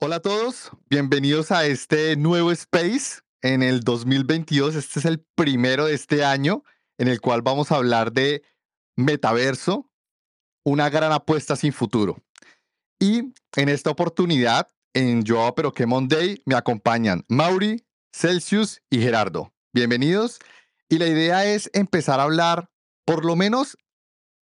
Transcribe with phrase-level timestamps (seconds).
[0.00, 4.76] Hola a todos, bienvenidos a este nuevo Space en el 2022.
[4.76, 6.62] Este es el primero de este año
[6.98, 8.44] en el cual vamos a hablar de
[8.94, 9.90] metaverso,
[10.64, 12.22] una gran apuesta sin futuro.
[13.00, 19.52] Y en esta oportunidad, en Yo Pero que Monday, me acompañan Mauri, Celsius y Gerardo.
[19.72, 20.38] Bienvenidos.
[20.88, 22.70] Y la idea es empezar a hablar,
[23.04, 23.76] por lo menos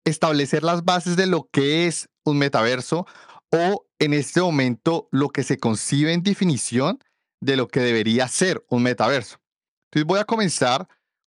[0.06, 3.08] establecer las bases de lo que es un metaverso
[3.52, 7.00] o en este momento lo que se concibe en definición
[7.42, 9.38] de lo que debería ser un metaverso.
[9.88, 10.88] Entonces voy a comenzar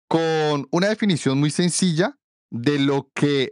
[0.07, 2.17] con una definición muy sencilla
[2.51, 3.51] de lo que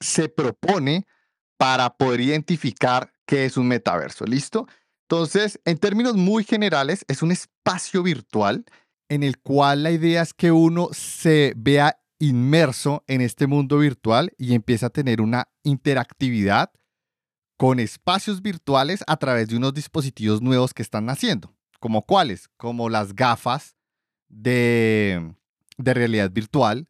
[0.00, 1.06] se propone
[1.58, 4.24] para poder identificar qué es un metaverso.
[4.24, 4.66] ¿Listo?
[5.08, 8.64] Entonces, en términos muy generales, es un espacio virtual
[9.08, 14.32] en el cual la idea es que uno se vea inmerso en este mundo virtual
[14.36, 16.72] y empieza a tener una interactividad
[17.56, 21.54] con espacios virtuales a través de unos dispositivos nuevos que están naciendo.
[21.80, 22.48] ¿Como cuáles?
[22.56, 23.76] Como las gafas
[24.28, 25.34] de,
[25.78, 26.86] de realidad virtual,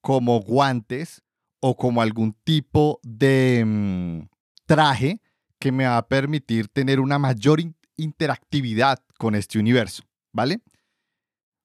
[0.00, 1.22] como guantes
[1.60, 4.28] o como algún tipo de mm,
[4.66, 5.20] traje
[5.58, 7.60] que me va a permitir tener una mayor
[7.96, 10.60] interactividad con este universo, ¿vale?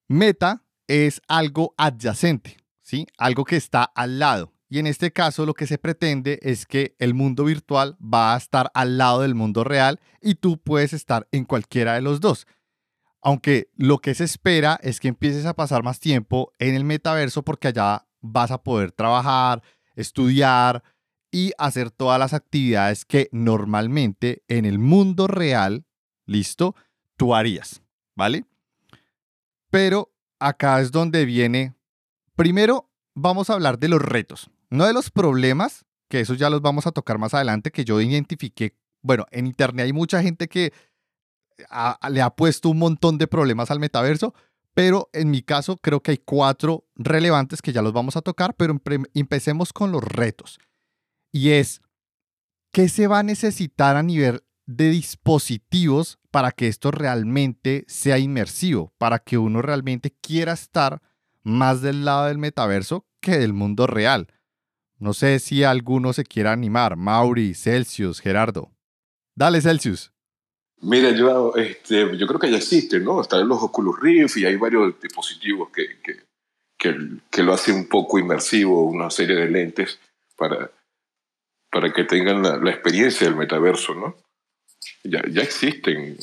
[0.08, 3.08] Meta es algo adyacente, ¿sí?
[3.18, 4.52] Algo que está al lado.
[4.74, 8.38] Y en este caso lo que se pretende es que el mundo virtual va a
[8.38, 12.48] estar al lado del mundo real y tú puedes estar en cualquiera de los dos.
[13.22, 17.44] Aunque lo que se espera es que empieces a pasar más tiempo en el metaverso
[17.44, 19.62] porque allá vas a poder trabajar,
[19.96, 20.84] estudiar
[21.30, 25.86] y hacer todas las actividades que normalmente en el mundo real,
[26.26, 26.76] listo,
[27.16, 27.84] tú harías,
[28.16, 28.48] ¿vale?
[29.70, 31.76] Pero acá es donde viene,
[32.36, 34.50] primero vamos a hablar de los retos.
[34.74, 38.02] No de los problemas, que esos ya los vamos a tocar más adelante, que yo
[38.02, 38.76] identifiqué.
[39.04, 40.74] Bueno, en Internet hay mucha gente que
[42.10, 44.34] le ha puesto un montón de problemas al metaverso,
[44.74, 48.56] pero en mi caso creo que hay cuatro relevantes que ya los vamos a tocar,
[48.56, 48.82] pero
[49.14, 50.58] empecemos con los retos.
[51.32, 51.84] Y es,
[52.72, 58.92] ¿qué se va a necesitar a nivel de dispositivos para que esto realmente sea inmersivo,
[58.98, 61.00] para que uno realmente quiera estar
[61.44, 64.34] más del lado del metaverso que del mundo real?
[65.04, 66.96] No sé si alguno se quiera animar.
[66.96, 68.72] Mauri, Celsius, Gerardo.
[69.36, 70.14] Dale, Celsius.
[70.80, 73.20] Mira, yo, este, yo creo que ya existen, ¿no?
[73.20, 76.24] Están los Oculus Rift y hay varios dispositivos que, que,
[77.30, 80.00] que, lo hacen un poco inmersivo, una serie de lentes
[80.38, 80.72] para,
[81.70, 84.16] para que tengan la, experiencia del metaverso, ¿no?
[85.04, 86.18] Ya, ya existen.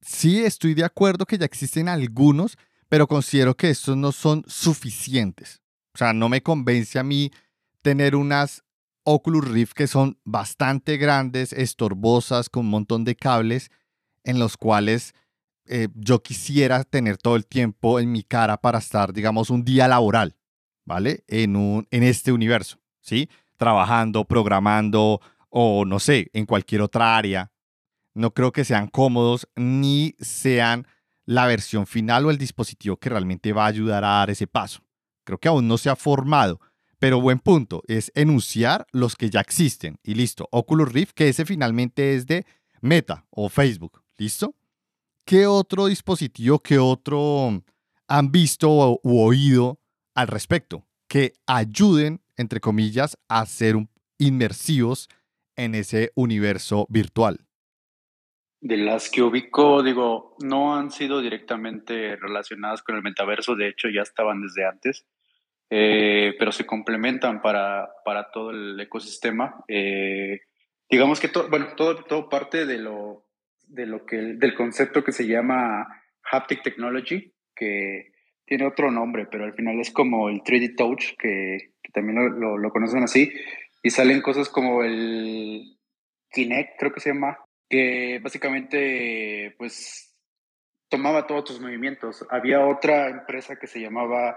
[0.00, 2.58] Sí, estoy de acuerdo que ya existen algunos,
[2.88, 5.62] pero considero que estos no son suficientes.
[5.94, 7.30] O sea, no me convence a mí
[7.86, 8.64] tener unas
[9.04, 13.70] Oculus Rift que son bastante grandes, estorbosas, con un montón de cables
[14.24, 15.14] en los cuales
[15.66, 19.86] eh, yo quisiera tener todo el tiempo en mi cara para estar, digamos, un día
[19.86, 20.34] laboral,
[20.84, 21.22] ¿vale?
[21.28, 23.30] En, un, en este universo, ¿sí?
[23.56, 27.52] Trabajando, programando o no sé, en cualquier otra área.
[28.14, 30.88] No creo que sean cómodos ni sean
[31.24, 34.80] la versión final o el dispositivo que realmente va a ayudar a dar ese paso.
[35.22, 36.60] Creo que aún no se ha formado
[36.98, 40.48] pero buen punto, es enunciar los que ya existen y listo.
[40.50, 42.46] Oculus Rift, que ese finalmente es de
[42.80, 44.54] Meta o Facebook, ¿listo?
[45.24, 47.62] ¿Qué otro dispositivo, qué otro
[48.08, 49.80] han visto u oído
[50.14, 50.86] al respecto?
[51.08, 53.76] Que ayuden, entre comillas, a ser
[54.18, 55.08] inmersivos
[55.56, 57.46] en ese universo virtual.
[58.60, 63.88] De las que ubico, digo, no han sido directamente relacionadas con el metaverso, de hecho
[63.88, 65.06] ya estaban desde antes.
[65.68, 69.64] Eh, pero se complementan para, para, todo el ecosistema.
[69.66, 70.40] Eh,
[70.88, 73.26] digamos que todo, bueno, todo, todo parte de lo,
[73.66, 75.86] de lo que, del concepto que se llama
[76.30, 78.12] Haptic Technology, que
[78.44, 82.70] tiene otro nombre, pero al final es como el 3D Touch, que, también lo, lo,
[82.70, 83.32] conocen así,
[83.82, 85.78] y salen cosas como el
[86.30, 87.38] Kinect, creo que se llama,
[87.68, 90.14] que básicamente pues
[90.88, 92.24] tomaba todos tus movimientos.
[92.30, 94.36] Había otra empresa que se llamaba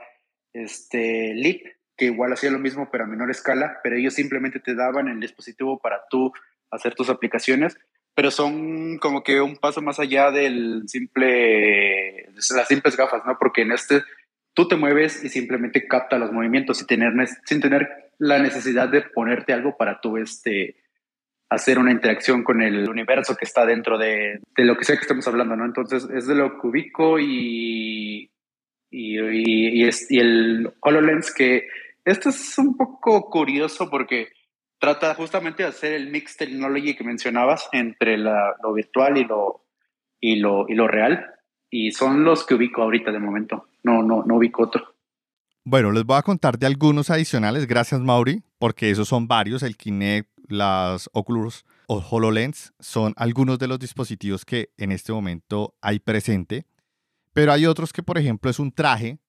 [0.54, 1.62] este, Leap,
[1.98, 5.20] que igual hacía lo mismo pero a menor escala, pero ellos simplemente te daban el
[5.20, 6.32] dispositivo para tú
[6.72, 7.78] hacer tus aplicaciones,
[8.16, 13.38] pero son como que un paso más allá del simple, las simples gafas, ¿no?
[13.38, 14.04] Porque en este
[14.54, 17.14] tú te mueves y simplemente capta los movimientos sin tener,
[17.46, 20.76] sin tener la necesidad de ponerte algo para tú este,
[21.50, 25.04] hacer una interacción con el universo que está dentro de, de lo que sea que
[25.04, 25.66] estemos hablando, ¿no?
[25.66, 28.29] Entonces es de lo que ubico y
[28.90, 31.68] y, y, y, el HoloLens que
[32.06, 34.30] esto es un poco curioso porque
[34.80, 39.66] trata justamente de hacer el mix technology que mencionabas entre lo virtual y lo,
[40.20, 41.26] y, lo, y lo real.
[41.70, 43.68] Y son los que ubico ahorita de momento.
[43.84, 44.96] No, no, no ubico otro.
[45.64, 47.68] Bueno, les voy a contar de algunos adicionales.
[47.68, 49.62] Gracias, Mauri, porque esos son varios.
[49.62, 55.76] El Kinect, las Oculus o HoloLens son algunos de los dispositivos que en este momento
[55.82, 56.66] hay presente.
[57.34, 59.20] Pero hay otros que, por ejemplo, es un traje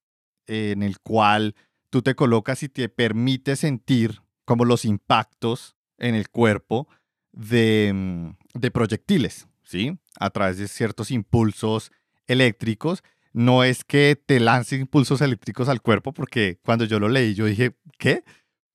[0.46, 1.54] en el cual
[1.90, 6.88] tú te colocas y te permite sentir como los impactos en el cuerpo
[7.32, 9.98] de, mm, de proyectiles, ¿sí?
[10.18, 11.92] A través de ciertos impulsos
[12.26, 13.02] eléctricos.
[13.32, 17.46] No es que te lance impulsos eléctricos al cuerpo, porque cuando yo lo leí, yo
[17.46, 18.24] dije, ¿qué?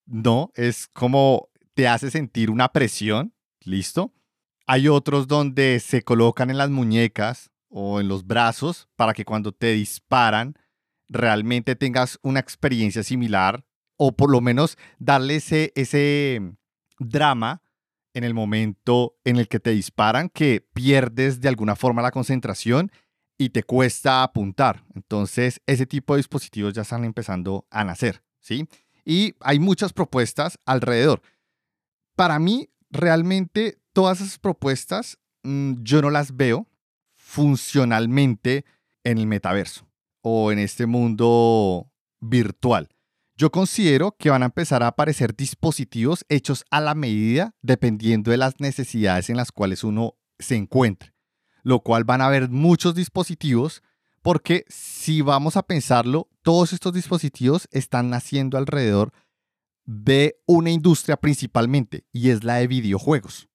[0.05, 4.13] No, es como te hace sentir una presión, ¿listo?
[4.65, 9.51] Hay otros donde se colocan en las muñecas o en los brazos para que cuando
[9.51, 10.55] te disparan
[11.09, 13.65] realmente tengas una experiencia similar
[13.97, 16.41] o por lo menos darle ese, ese
[16.99, 17.61] drama
[18.13, 22.93] en el momento en el que te disparan que pierdes de alguna forma la concentración
[23.37, 24.85] y te cuesta apuntar.
[24.93, 28.69] Entonces, ese tipo de dispositivos ya están empezando a nacer, ¿sí?
[29.03, 31.21] Y hay muchas propuestas alrededor.
[32.15, 36.69] Para mí, realmente, todas esas propuestas mm, yo no las veo
[37.35, 38.63] funcionalmente
[39.03, 39.85] en el metaverso
[40.21, 41.91] o en este mundo
[42.21, 42.87] virtual.
[43.35, 48.37] Yo considero que van a empezar a aparecer dispositivos hechos a la medida dependiendo de
[48.37, 51.13] las necesidades en las cuales uno se encuentre,
[51.61, 53.83] lo cual van a haber muchos dispositivos
[54.21, 59.11] porque si vamos a pensarlo, todos estos dispositivos están naciendo alrededor
[59.83, 63.49] de una industria principalmente y es la de videojuegos.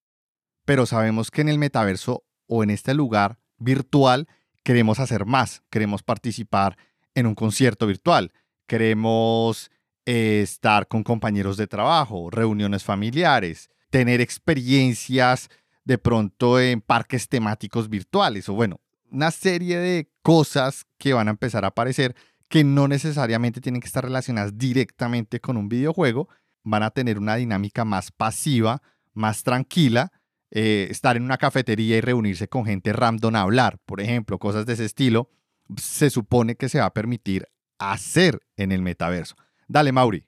[0.67, 4.27] Pero sabemos que en el metaverso o en este lugar virtual
[4.62, 6.77] queremos hacer más, queremos participar
[7.15, 8.33] en un concierto virtual,
[8.67, 9.71] queremos
[10.07, 15.49] eh, estar con compañeros de trabajo, reuniones familiares, tener experiencias
[15.85, 18.81] de pronto en parques temáticos virtuales o bueno,
[19.11, 22.15] una serie de cosas que van a empezar a aparecer
[22.49, 26.29] que no necesariamente tienen que estar relacionadas directamente con un videojuego,
[26.63, 28.83] van a tener una dinámica más pasiva,
[29.15, 30.13] más tranquila,
[30.50, 34.67] eh, estar en una cafetería y reunirse con gente random a hablar, por ejemplo, cosas
[34.67, 35.31] de ese estilo,
[35.76, 37.47] se supone que se va a permitir
[37.79, 39.37] hacer en el metaverso.
[39.69, 40.25] Dale, Mauri.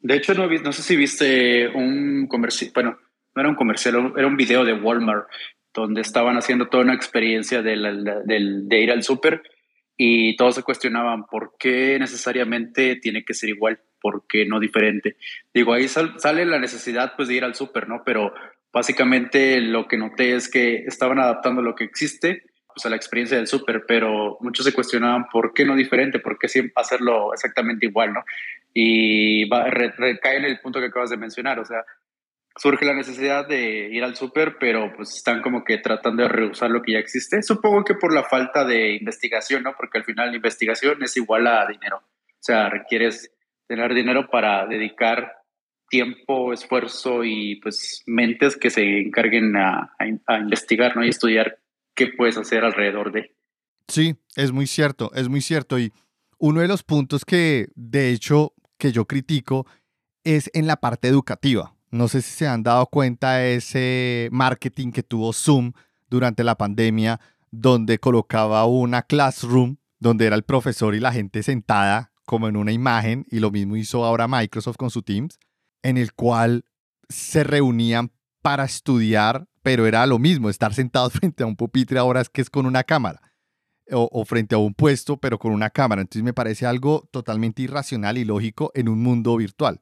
[0.00, 2.98] De hecho, no, no sé si viste un comercial, bueno,
[3.34, 5.26] no era un comercial, era un video de Walmart
[5.74, 7.74] donde estaban haciendo toda una experiencia de,
[8.70, 9.42] ir al súper
[9.96, 15.16] y todos se cuestionaban por qué necesariamente tiene que ser igual, por qué no diferente.
[15.52, 18.02] Digo, ahí sale la necesidad pues de ir al súper, ¿no?
[18.04, 18.32] Pero
[18.76, 23.38] básicamente lo que noté es que estaban adaptando lo que existe pues, a la experiencia
[23.38, 27.86] del súper, pero muchos se cuestionaban por qué no diferente, por qué siempre hacerlo exactamente
[27.86, 28.22] igual, ¿no?
[28.74, 31.86] Y va, recae en el punto que acabas de mencionar, o sea,
[32.54, 36.70] surge la necesidad de ir al súper, pero pues están como que tratando de reusar
[36.70, 37.42] lo que ya existe.
[37.42, 39.74] Supongo que por la falta de investigación, ¿no?
[39.74, 41.96] Porque al final la investigación es igual a dinero.
[41.96, 43.32] O sea, requieres
[43.66, 45.32] tener dinero para dedicar
[45.88, 49.94] tiempo, esfuerzo y pues mentes que se encarguen a,
[50.26, 51.04] a investigar, ¿no?
[51.04, 51.58] Y estudiar
[51.94, 53.34] qué puedes hacer alrededor de.
[53.88, 55.78] Sí, es muy cierto, es muy cierto.
[55.78, 55.92] Y
[56.38, 59.66] uno de los puntos que, de hecho, que yo critico
[60.24, 61.74] es en la parte educativa.
[61.90, 65.72] No sé si se han dado cuenta de ese marketing que tuvo Zoom
[66.10, 72.12] durante la pandemia, donde colocaba una classroom, donde era el profesor y la gente sentada
[72.26, 75.38] como en una imagen, y lo mismo hizo ahora Microsoft con su Teams,
[75.82, 76.64] en el cual
[77.08, 78.10] se reunían
[78.42, 82.40] para estudiar pero era lo mismo, estar sentado frente a un pupitre ahora es que
[82.40, 83.20] es con una cámara.
[83.90, 86.02] O, frente a un puesto, pero con una cámara.
[86.02, 89.80] Entonces me parece algo totalmente irracional y lógico en un mundo virtual.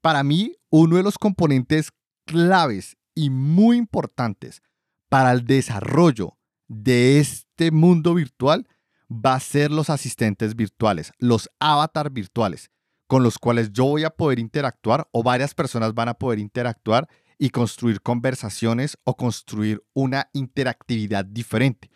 [0.00, 1.92] Para mí, uno de los componentes
[2.26, 4.60] claves y muy importantes
[5.08, 6.36] para el desarrollo
[6.66, 8.66] de este mundo virtual
[9.08, 12.72] va a ser los asistentes virtuales, los avatar virtuales,
[13.06, 17.08] con los cuales yo voy a poder interactuar o varias personas van a poder interactuar
[17.38, 21.90] y construir conversaciones o construir una interactividad diferente.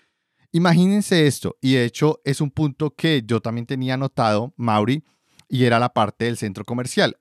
[0.52, 5.04] Imagínense esto, y de hecho es un punto que yo también tenía anotado, Mauri,
[5.48, 7.18] y era la parte del centro comercial.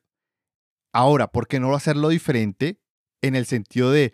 [0.93, 2.79] Ahora, ¿por qué no hacerlo diferente
[3.21, 4.13] en el sentido de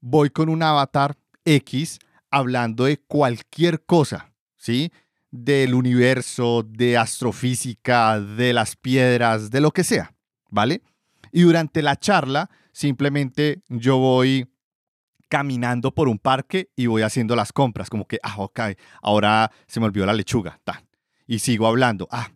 [0.00, 1.98] voy con un avatar X
[2.30, 4.90] hablando de cualquier cosa, ¿sí?
[5.32, 10.14] Del universo, de astrofísica, de las piedras, de lo que sea,
[10.50, 10.82] ¿vale?
[11.32, 14.48] Y durante la charla Simplemente yo voy
[15.28, 18.60] caminando por un parque y voy haciendo las compras, como que, ah, ok,
[19.02, 20.82] ahora se me olvidó la lechuga, ta.
[21.26, 22.30] y sigo hablando, ah,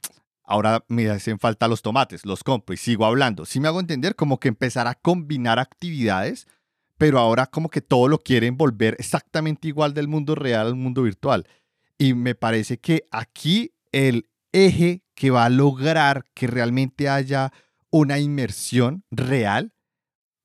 [0.44, 3.44] ahora me hacen falta los tomates, los compro y sigo hablando.
[3.44, 6.46] Si me hago entender, como que empezar a combinar actividades,
[6.96, 11.02] pero ahora como que todo lo quieren volver exactamente igual del mundo real al mundo
[11.02, 11.46] virtual.
[11.98, 17.52] Y me parece que aquí el eje que va a lograr que realmente haya
[17.90, 19.72] una inmersión real,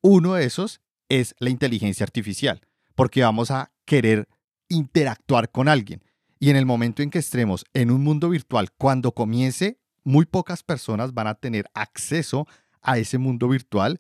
[0.02, 2.62] uno de esos es la inteligencia artificial,
[2.96, 4.30] porque vamos a querer
[4.70, 6.04] interactuar con alguien.
[6.40, 10.64] Y en el momento en que estemos en un mundo virtual, cuando comience muy pocas
[10.64, 12.48] personas van a tener acceso
[12.82, 14.00] a ese mundo virtual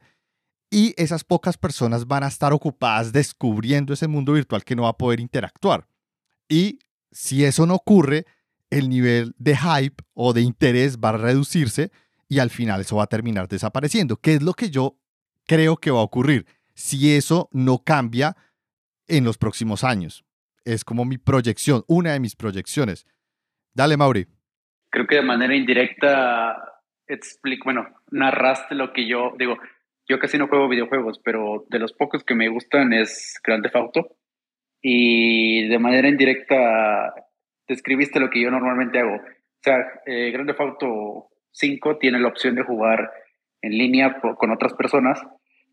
[0.70, 4.89] y esas pocas personas van a estar ocupadas descubriendo ese mundo virtual que no va
[4.89, 5.86] a poder interactuar.
[6.48, 6.79] Y
[7.11, 8.25] si eso no ocurre,
[8.69, 11.91] el nivel de hype o de interés va a reducirse
[12.27, 14.97] y al final eso va a terminar desapareciendo, ¿Qué es lo que yo
[15.45, 18.37] creo que va a ocurrir si eso no cambia
[19.07, 20.23] en los próximos años.
[20.63, 23.05] Es como mi proyección, una de mis proyecciones.
[23.73, 24.27] Dale, Mauri
[24.91, 29.57] creo que de manera indirecta explico, bueno, narraste lo que yo digo.
[30.07, 33.75] Yo casi no juego videojuegos, pero de los pocos que me gustan es Grand Theft
[33.75, 34.17] Auto.
[34.81, 37.13] Y de manera indirecta
[37.67, 39.15] describiste lo que yo normalmente hago.
[39.15, 43.11] O sea, eh, Grand Auto 5 tiene la opción de jugar
[43.61, 45.21] en línea con otras personas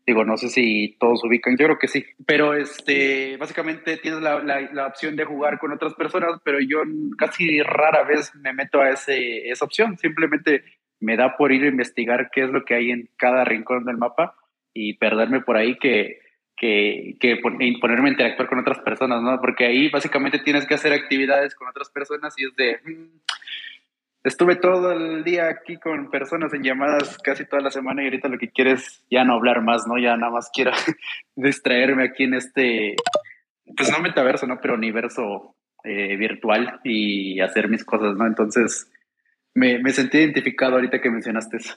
[0.09, 2.03] Digo, no sé si todos ubican, yo creo que sí.
[2.25, 6.79] Pero este, básicamente tienes la, la, opción de jugar con otras personas, pero yo
[7.15, 9.99] casi rara vez me meto a ese, esa opción.
[9.99, 10.63] Simplemente
[10.99, 13.97] me da por ir a investigar qué es lo que hay en cada rincón del
[13.97, 14.33] mapa
[14.73, 16.17] y perderme por ahí que,
[16.59, 19.39] que, que ponerme a interactuar con otras personas, ¿no?
[19.39, 23.19] Porque ahí básicamente tienes que hacer actividades con otras personas y es de, mm,
[24.25, 28.27] estuve todo el día aquí con personas en llamadas casi toda la semana y ahorita
[28.27, 29.97] lo que quieres ya no hablar más, ¿no?
[29.97, 30.71] Ya nada más quiero
[31.35, 32.97] distraerme aquí en este,
[33.77, 34.59] pues no metaverso, ¿no?
[34.61, 38.27] Pero universo eh, virtual y hacer mis cosas, ¿no?
[38.27, 38.91] Entonces,
[39.53, 41.75] me, me sentí identificado ahorita que mencionaste eso.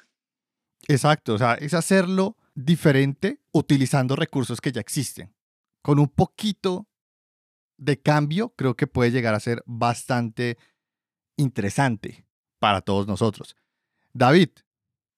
[0.88, 5.34] Exacto, o sea, es hacerlo diferente utilizando recursos que ya existen.
[5.82, 6.88] Con un poquito
[7.76, 10.58] de cambio, creo que puede llegar a ser bastante
[11.36, 12.26] interesante
[12.58, 13.56] para todos nosotros.
[14.12, 14.50] David.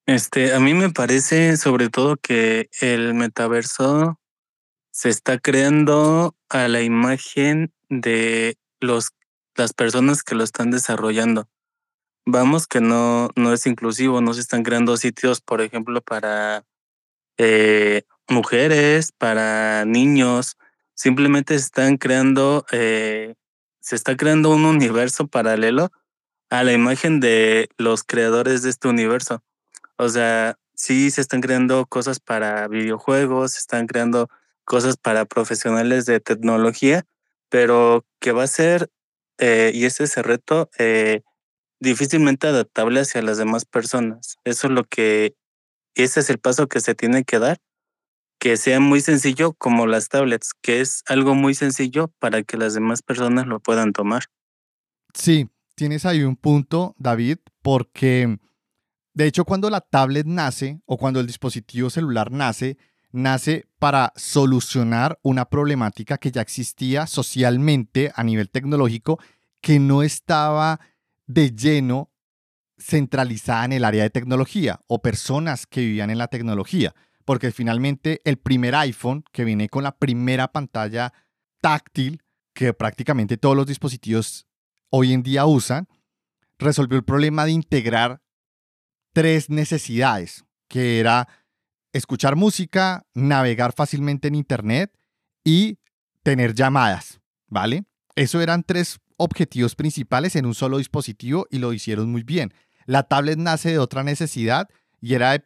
[0.07, 4.21] Este, a mí me parece sobre todo que el metaverso
[4.91, 9.11] se está creando a la imagen de los,
[9.57, 11.49] las personas que lo están desarrollando.
[12.27, 16.65] Vamos que no, no es inclusivo, no se están creando sitios, por ejemplo, para
[17.39, 20.57] eh, mujeres, para niños,
[20.95, 23.35] simplemente se están creando, eh,
[23.81, 25.91] se está creando un universo paralelo
[26.51, 29.43] a la imagen de los creadores de este universo.
[29.97, 34.29] O sea, sí se están creando cosas para videojuegos, se están creando
[34.65, 37.05] cosas para profesionales de tecnología,
[37.51, 38.91] pero que va a ser,
[39.39, 40.71] eh, y ese es el reto,
[41.81, 44.39] difícilmente adaptable hacia las demás personas.
[44.45, 45.35] Eso es lo que,
[46.03, 47.59] ese es el paso que se tiene que dar,
[48.39, 52.75] que sea muy sencillo como las tablets, que es algo muy sencillo para que las
[52.75, 54.25] demás personas lo puedan tomar.
[55.15, 58.39] Sí, tienes ahí un punto, David, porque
[59.13, 62.77] de hecho cuando la tablet nace o cuando el dispositivo celular nace,
[63.13, 69.21] nace para solucionar una problemática que ya existía socialmente a nivel tecnológico
[69.61, 70.81] que no estaba
[71.27, 72.11] de lleno
[72.79, 78.21] centralizada en el área de tecnología o personas que vivían en la tecnología, porque finalmente
[78.25, 81.13] el primer iPhone que viene con la primera pantalla
[81.61, 84.47] táctil que prácticamente todos los dispositivos
[84.91, 85.89] hoy en día usan,
[86.59, 88.23] resolvió el problema de integrar
[89.13, 91.29] tres necesidades, que era
[91.93, 94.97] escuchar música, navegar fácilmente en Internet
[95.45, 95.79] y
[96.23, 97.85] tener llamadas, ¿vale?
[98.17, 102.53] Eso eran tres objetivos principales en un solo dispositivo y lo hicieron muy bien.
[102.87, 104.69] La tablet nace de otra necesidad
[105.01, 105.45] y era de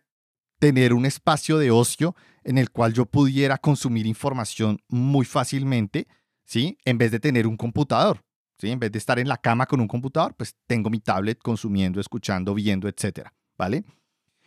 [0.58, 6.08] tener un espacio de ocio en el cual yo pudiera consumir información muy fácilmente,
[6.44, 6.78] ¿sí?
[6.84, 8.24] En vez de tener un computador.
[8.60, 12.00] En vez de estar en la cama con un computador, pues tengo mi tablet consumiendo,
[12.00, 13.84] escuchando, viendo, etcétera, ¿vale?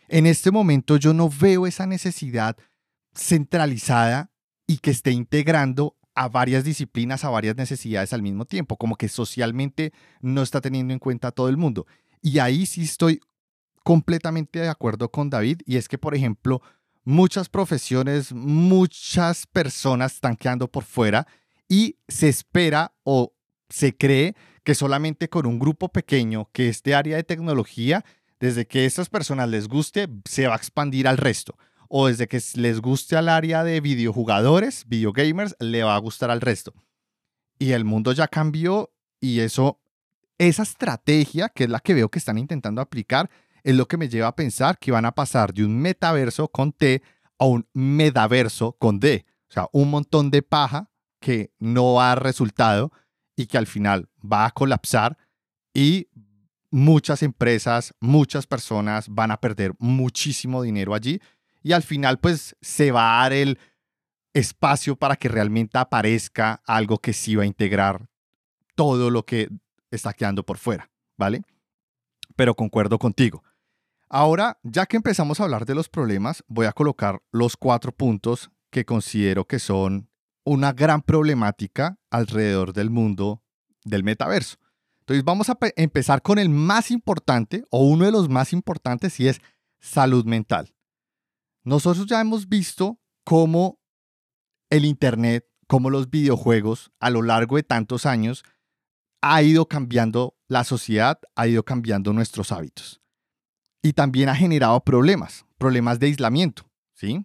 [0.08, 2.56] En este momento yo no veo esa necesidad
[3.14, 4.30] centralizada
[4.66, 9.08] y que esté integrando a varias disciplinas, a varias necesidades al mismo tiempo, como que
[9.08, 11.86] socialmente no está teniendo en cuenta a todo el mundo.
[12.20, 13.20] Y ahí sí estoy
[13.82, 16.62] completamente de acuerdo con David, y es que, por ejemplo,
[17.04, 21.26] muchas profesiones, muchas personas están quedando por fuera
[21.68, 23.34] y se espera o
[23.68, 28.04] se cree que solamente con un grupo pequeño que es de área de tecnología,
[28.38, 31.56] desde que estas personas les guste, se va a expandir al resto.
[31.94, 36.40] O desde que les guste al área de videojugadores, videogamers, le va a gustar al
[36.40, 36.72] resto.
[37.58, 39.78] Y el mundo ya cambió y eso
[40.38, 43.28] esa estrategia, que es la que veo que están intentando aplicar,
[43.62, 46.72] es lo que me lleva a pensar que van a pasar de un metaverso con
[46.72, 47.02] T
[47.38, 49.26] a un metaverso con D.
[49.50, 52.90] O sea, un montón de paja que no ha resultado
[53.36, 55.18] y que al final va a colapsar
[55.74, 56.08] y
[56.70, 61.20] muchas empresas, muchas personas van a perder muchísimo dinero allí
[61.62, 63.58] y al final pues se va a dar el
[64.34, 68.08] espacio para que realmente aparezca algo que sí va a integrar
[68.74, 69.48] todo lo que
[69.90, 71.42] está quedando por fuera, ¿vale?
[72.36, 73.42] Pero concuerdo contigo.
[74.08, 78.50] Ahora, ya que empezamos a hablar de los problemas, voy a colocar los cuatro puntos
[78.70, 80.08] que considero que son
[80.44, 83.42] una gran problemática alrededor del mundo
[83.84, 84.56] del metaverso.
[85.00, 89.28] Entonces vamos a empezar con el más importante o uno de los más importantes y
[89.28, 89.40] es
[89.80, 90.72] salud mental.
[91.64, 93.80] Nosotros ya hemos visto cómo
[94.70, 98.44] el Internet, cómo los videojuegos a lo largo de tantos años
[99.20, 103.00] ha ido cambiando la sociedad, ha ido cambiando nuestros hábitos.
[103.82, 107.24] Y también ha generado problemas, problemas de aislamiento, ¿sí?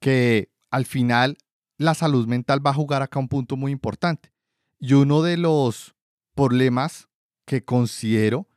[0.00, 1.38] Que al final
[1.78, 4.32] la salud mental va a jugar acá un punto muy importante.
[4.78, 5.94] Y uno de los
[6.34, 7.08] problemas
[7.46, 8.48] que considero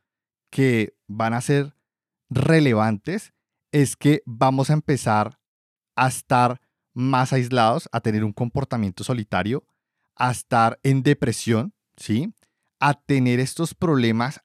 [0.50, 1.74] que van a ser
[2.30, 3.32] relevantes
[3.72, 5.38] es que vamos a empezar
[5.96, 6.60] a estar
[6.94, 9.64] más aislados, a tener un comportamiento solitario,
[10.16, 12.34] a estar en depresión, ¿sí?
[12.80, 14.40] A tener estos problemas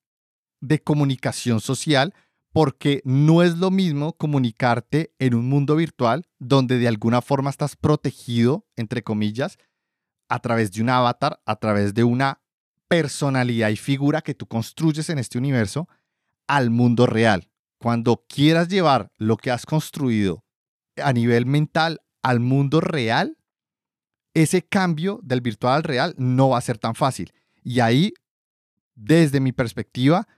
[0.62, 2.14] de comunicación social,
[2.52, 7.76] porque no es lo mismo comunicarte en un mundo virtual donde de alguna forma estás
[7.76, 9.58] protegido, entre comillas,
[10.30, 12.42] a través de un avatar, a través de una
[12.88, 15.88] personalidad y figura que tú construyes en este universo,
[16.48, 17.50] al mundo real.
[17.84, 20.46] Cuando quieras llevar lo que has construido
[20.96, 23.38] a nivel mental al mundo real,
[24.34, 27.34] ese cambio del virtual al real no va a ser tan fácil.
[27.62, 28.14] Y ahí,
[28.96, 30.30] desde mi perspectiva,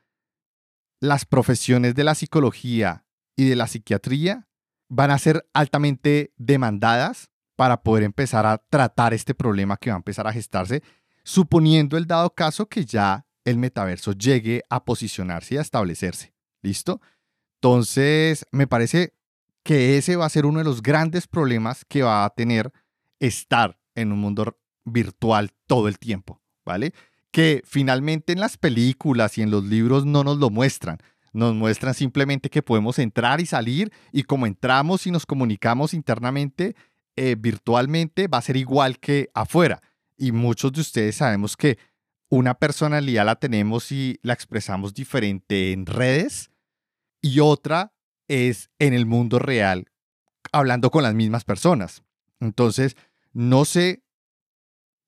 [1.00, 4.48] las profesiones de la psicología y de la psiquiatría
[4.90, 9.98] van a ser altamente demandadas para poder empezar a tratar este problema que va a
[9.98, 10.82] empezar a gestarse,
[11.24, 16.34] suponiendo el dado caso que ya el metaverso llegue a posicionarse y a establecerse.
[16.63, 17.00] ¿Listo?
[17.65, 19.15] Entonces, me parece
[19.63, 22.71] que ese va a ser uno de los grandes problemas que va a tener
[23.19, 26.93] estar en un mundo virtual todo el tiempo, ¿vale?
[27.32, 30.99] que finalmente en las películas y en los libros no nos lo muestran.
[31.34, 36.75] Nos muestran simplemente que podemos entrar y salir y como entramos y nos comunicamos internamente,
[37.15, 39.82] eh, virtualmente, va a ser igual que afuera.
[40.15, 41.80] Y muchos de ustedes sabemos que
[42.30, 46.51] una personalidad la tenemos y la expresamos diferente en redes
[47.26, 47.92] y otra
[48.28, 49.88] es en el mundo real,
[50.52, 52.04] hablando con las mismas personas.
[52.40, 52.96] Entonces,
[53.34, 54.04] no sé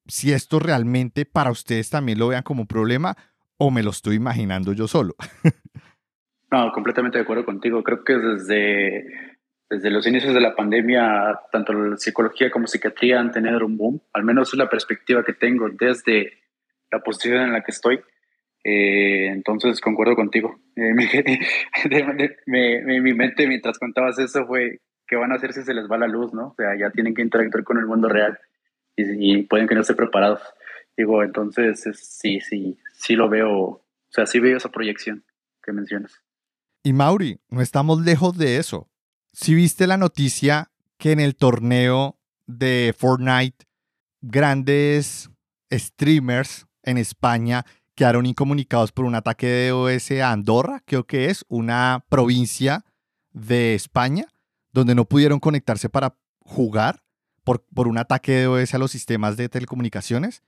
[0.08, 3.16] si esto realmente para ustedes también lo vean como un problema
[3.58, 5.14] o me lo estoy imaginando yo solo.
[6.52, 7.84] no, completamente de acuerdo contigo.
[7.84, 9.06] Creo que desde,
[9.70, 14.02] desde los inicios de la pandemia, tanto la psicología como psiquiatría han tenido un boom.
[14.14, 16.34] Al menos es la perspectiva que tengo desde
[16.92, 18.00] la posición en la que estoy.
[18.64, 20.60] Eh, entonces, concuerdo contigo.
[20.76, 20.94] Eh,
[22.46, 26.08] mi mente, mientras contabas eso, fue ¿qué van a hacer si se les va la
[26.08, 26.50] luz, no?
[26.50, 28.38] O sea, ya tienen que interactuar con el mundo real
[28.96, 30.42] y, pueden que no estén preparados.
[30.96, 35.24] Digo, entonces sí, sí, sí lo veo, o sea, sí veo esa proyección
[35.64, 36.24] que mencionas.
[36.84, 38.90] Y Mauri, no estamos lejos de eso.
[39.32, 42.18] Si viste la noticia que en el torneo
[42.48, 43.66] de Fortnite,
[44.22, 45.30] grandes
[45.72, 47.66] streamers en España
[47.98, 52.86] quedaron incomunicados por un ataque de OS a Andorra, creo que es una provincia
[53.32, 54.28] de España,
[54.72, 57.04] donde no pudieron conectarse para jugar
[57.44, 60.44] por, un ataque de OS a los sistemas de telecomunicaciones.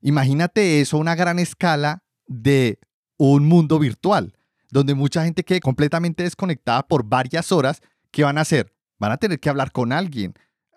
[0.00, 2.78] Imagínate eso una gran escala de
[3.18, 4.38] un mundo virtual,
[4.70, 7.82] donde mucha gente quede completamente desconectada por varias horas.
[8.12, 8.74] ¿Qué van a hacer?
[8.98, 10.32] Van a tener que hablar con alguien.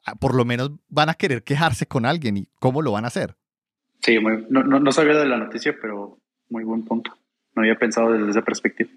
[0.05, 2.35] Ah, por lo menos van a querer quejarse con alguien.
[2.35, 3.37] ¿Y cómo lo van a hacer?
[4.01, 4.17] Sí,
[4.49, 7.11] no, no, sabía de la noticia, pero muy buen punto.
[7.55, 8.89] No había pensado desde esa perspectiva.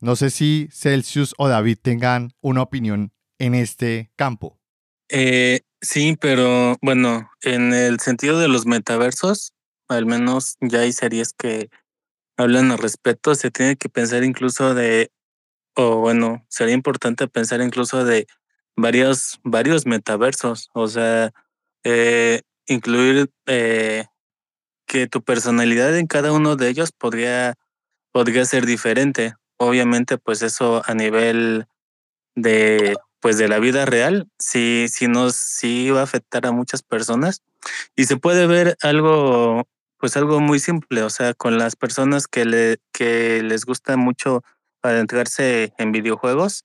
[0.00, 4.60] No sé si Celsius o David tengan una opinión en este campo.
[5.08, 9.52] Eh, Sí, pero bueno, en el sentido de los metaversos,
[9.88, 11.70] al menos ya hay series que
[12.36, 15.12] hablan al respecto, se tiene que pensar incluso de,
[15.76, 18.26] o bueno, sería importante pensar incluso de
[18.76, 21.32] varios, varios metaversos, o sea,
[21.84, 24.06] eh, incluir eh,
[24.86, 27.54] que tu personalidad en cada uno de ellos podría,
[28.12, 29.34] podría ser diferente.
[29.58, 31.66] Obviamente, pues eso a nivel
[32.34, 36.82] de pues de la vida real, sí, sí nos, sí va a afectar a muchas
[36.82, 37.42] personas.
[37.96, 39.66] Y se puede ver algo
[39.98, 44.42] pues algo muy simple, o sea, con las personas que, le, que les gusta mucho
[44.82, 46.64] adentrarse en videojuegos,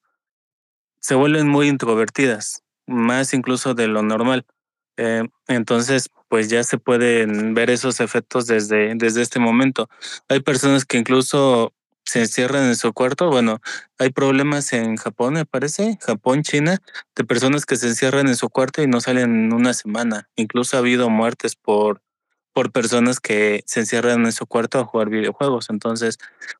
[0.99, 4.45] se vuelven muy introvertidas, más incluso de lo normal.
[4.97, 9.89] Eh, entonces, pues ya se pueden ver esos efectos desde, desde este momento.
[10.29, 11.73] Hay personas que incluso
[12.05, 13.29] se encierran en su cuarto.
[13.29, 13.59] Bueno,
[13.99, 16.77] hay problemas en Japón, me parece, Japón, China,
[17.17, 20.29] de personas que se encierran en su cuarto y no salen una semana.
[20.37, 22.01] Incluso ha habido muertes por,
[22.53, 25.69] por personas que se encierran en su cuarto a jugar videojuegos.
[25.69, 26.17] Entonces,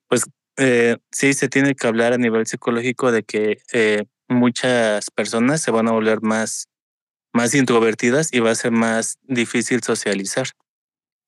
[0.10, 0.26] pues
[0.58, 5.72] eh, sí se tiene que hablar a nivel psicológico de que eh, muchas personas se
[5.72, 6.68] van a volver más,
[7.34, 10.48] más introvertidas y va a ser más difícil socializar.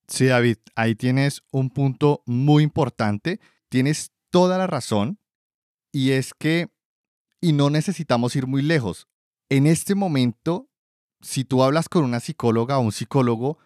[0.07, 3.39] Sí, David, ahí tienes un punto muy importante.
[3.69, 5.19] Tienes toda la razón.
[5.91, 6.69] Y es que,
[7.39, 9.07] y no necesitamos ir muy lejos.
[9.49, 10.69] En este momento,
[11.21, 13.59] si tú hablas con una psicóloga o un psicólogo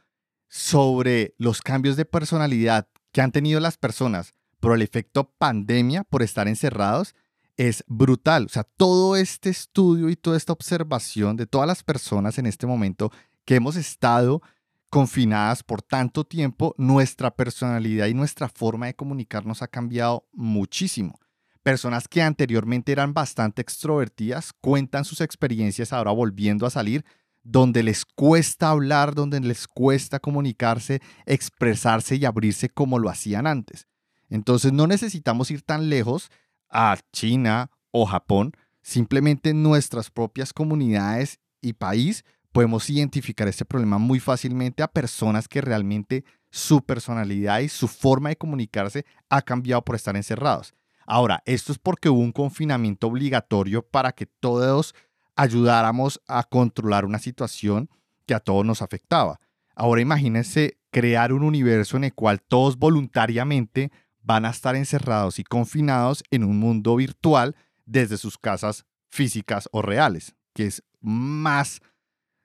[0.50, 6.23] sobre los cambios de personalidad que han tenido las personas por el efecto pandemia, por
[6.23, 7.15] estar encerrados,
[7.58, 8.46] es brutal.
[8.46, 12.67] O sea, todo este estudio y toda esta observación de todas las personas en este
[12.67, 13.12] momento
[13.46, 14.41] que hemos estado
[14.89, 21.20] confinadas por tanto tiempo, nuestra personalidad y nuestra forma de comunicarnos ha cambiado muchísimo.
[21.62, 27.04] Personas que anteriormente eran bastante extrovertidas cuentan sus experiencias ahora volviendo a salir,
[27.43, 33.88] donde les cuesta hablar, donde les cuesta comunicarse, expresarse y abrirse como lo hacían antes.
[34.30, 36.30] Entonces no necesitamos ir tan lejos
[36.70, 43.98] a China o Japón, simplemente en nuestras propias comunidades y país podemos identificar este problema
[43.98, 49.84] muy fácilmente a personas que realmente su personalidad y su forma de comunicarse ha cambiado
[49.84, 50.74] por estar encerrados.
[51.06, 54.96] Ahora, esto es porque hubo un confinamiento obligatorio para que todos
[55.36, 57.90] ayudáramos a controlar una situación
[58.26, 59.40] que a todos nos afectaba.
[59.76, 63.92] Ahora imagínense crear un universo en el cual todos voluntariamente
[64.28, 69.82] van a estar encerrados y confinados en un mundo virtual desde sus casas físicas o
[69.82, 71.82] reales, que es más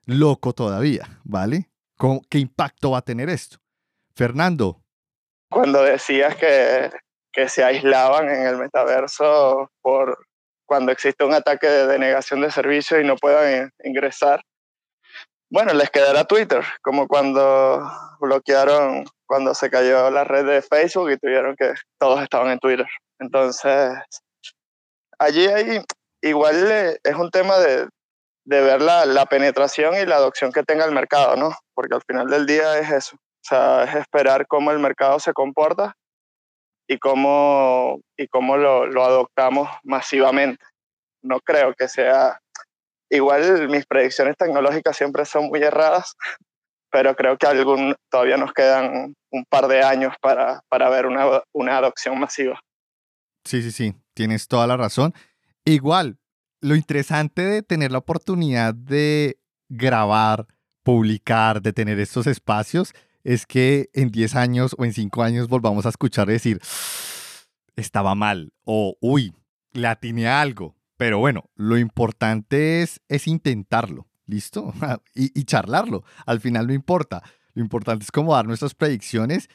[0.06, 1.70] loco todavía, ¿vale?
[2.30, 3.58] ¿Qué impacto va a tener esto?
[4.14, 4.80] Fernando.
[5.50, 6.92] Cuando decías que,
[7.32, 10.24] que se aislaban en el metaverso por
[10.64, 14.40] cuando existe un ataque de denegación de servicio y no puedan ingresar,
[15.52, 17.86] bueno, les quedará Twitter, como cuando
[18.18, 22.86] bloquearon, cuando se cayó la red de Facebook y tuvieron que todos estaban en Twitter.
[23.18, 23.92] Entonces,
[25.18, 25.84] allí hay,
[26.22, 27.86] igual eh, es un tema de,
[28.46, 31.54] de ver la, la, penetración y la adopción que tenga el mercado, ¿no?
[31.74, 35.34] Porque al final del día es eso, o sea, es esperar cómo el mercado se
[35.34, 35.94] comporta
[36.88, 40.64] y cómo, y cómo lo, lo adoptamos masivamente.
[41.20, 42.40] No creo que sea
[43.12, 46.16] Igual mis predicciones tecnológicas siempre son muy erradas,
[46.90, 51.42] pero creo que algún, todavía nos quedan un par de años para, para ver una,
[51.52, 52.58] una adopción masiva.
[53.44, 55.12] Sí, sí, sí, tienes toda la razón.
[55.66, 56.16] Igual,
[56.62, 59.36] lo interesante de tener la oportunidad de
[59.68, 60.46] grabar,
[60.82, 62.94] publicar, de tener estos espacios,
[63.24, 66.60] es que en 10 años o en 5 años volvamos a escuchar decir,
[67.76, 69.34] estaba mal, o uy,
[69.72, 69.88] le
[70.28, 74.72] algo, pero bueno, lo importante es, es intentarlo, ¿listo?
[75.16, 76.04] y, charlarlo.
[76.26, 77.24] Al final no importa.
[77.54, 79.48] Lo importante es cómo dar nuestras predicciones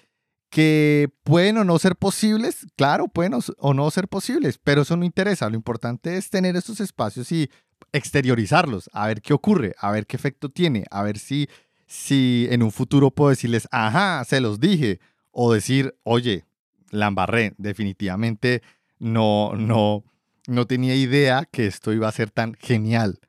[0.50, 5.06] que pueden o no ser posibles, claro, pueden o no ser posibles, pero eso no
[5.06, 5.50] interesa.
[5.50, 7.50] Lo importante es tener estos espacios y
[7.94, 11.48] exteriorizarlos, a ver qué ocurre, a ver qué efecto tiene, a ver si,
[11.86, 15.00] si en un futuro puedo decirles, ajá, se los dije,
[15.32, 16.44] o decir, oye,
[16.90, 18.62] la embarré, definitivamente
[19.00, 20.04] no, no,
[20.48, 23.20] no tenía idea que esto iba a ser tan genial,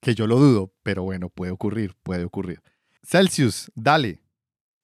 [0.00, 2.60] que yo lo dudo, pero bueno, puede ocurrir, puede ocurrir.
[3.04, 4.20] Celsius, dale.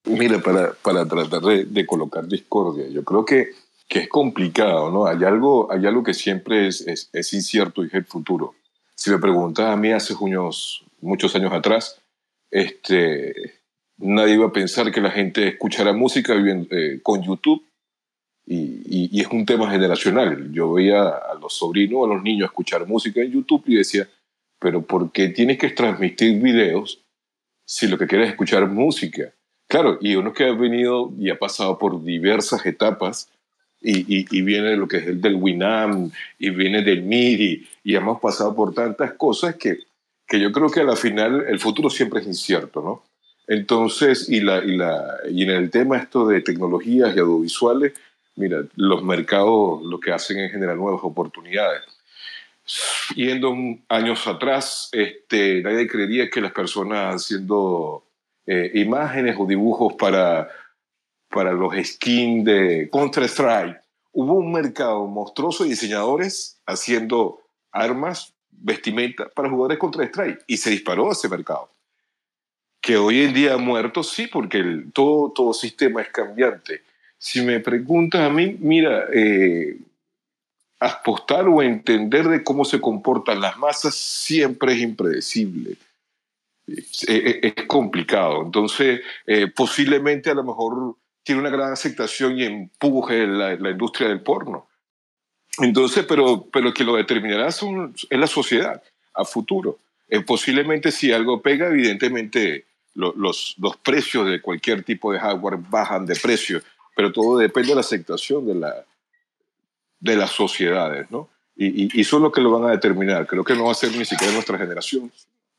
[0.05, 3.49] Mira, para, para tratar de, colocar discordia, yo creo que,
[3.87, 5.07] que, es complicado, ¿no?
[5.07, 8.55] Hay algo, hay algo que siempre es, es, incierto y es el futuro.
[8.95, 11.99] Si me preguntas a mí hace unos, muchos años atrás,
[12.51, 13.59] este,
[13.97, 17.63] nadie iba a pensar que la gente escuchara música eh, con YouTube
[18.51, 20.51] y, es un tema generacional.
[20.51, 24.07] Yo veía a los sobrinos, a los niños escuchar música en YouTube y decía,
[24.59, 27.01] pero ¿por qué tienes que transmitir videos
[27.65, 29.31] si lo que quieres es escuchar música?
[29.67, 33.29] Claro, y uno que ha venido y ha pasado por diversas etapas
[33.81, 38.19] y, y, viene lo que es el del Winam y viene del MIDI y hemos
[38.19, 39.77] pasado por tantas cosas que,
[40.27, 43.03] que yo creo que a la final el futuro siempre es incierto, ¿no?
[43.47, 47.93] Entonces, y, la, y, la, y en el tema esto de tecnologías y audiovisuales,
[48.39, 51.83] mira, los mercados lo que hacen es generar nuevas oportunidades.
[53.15, 53.55] Yendo
[53.89, 58.03] años atrás, este, nadie creería que las personas haciendo
[58.45, 60.49] eh, imágenes o dibujos para,
[61.29, 63.77] para los skins de Counter-Strike.
[64.13, 70.69] Hubo un mercado monstruoso de diseñadores haciendo armas, vestimenta para jugadores contra Strike y se
[70.69, 71.69] disparó ese mercado.
[72.81, 76.81] Que hoy en día ha muerto, sí, porque el, todo, todo sistema es cambiante.
[77.19, 79.77] Si me preguntas a mí, mira, eh,
[80.79, 85.75] apostar o entender de cómo se comportan las masas siempre es impredecible.
[86.65, 88.41] Es, es complicado.
[88.43, 94.07] Entonces, eh, posiblemente a lo mejor tiene una gran aceptación y empuje la, la industria
[94.07, 94.67] del porno.
[95.59, 98.81] Entonces, pero, pero que lo determinará son, es la sociedad
[99.13, 99.77] a futuro.
[100.07, 105.57] Eh, posiblemente si algo pega, evidentemente lo, los, los precios de cualquier tipo de hardware
[105.57, 106.61] bajan de precio,
[106.99, 108.85] pero todo depende de la aceptación de, la,
[110.01, 111.29] de las sociedades, ¿no?
[111.55, 113.25] Y, y, y son los que lo van a determinar.
[113.25, 115.09] Creo que no va a ser ni siquiera nuestra generación.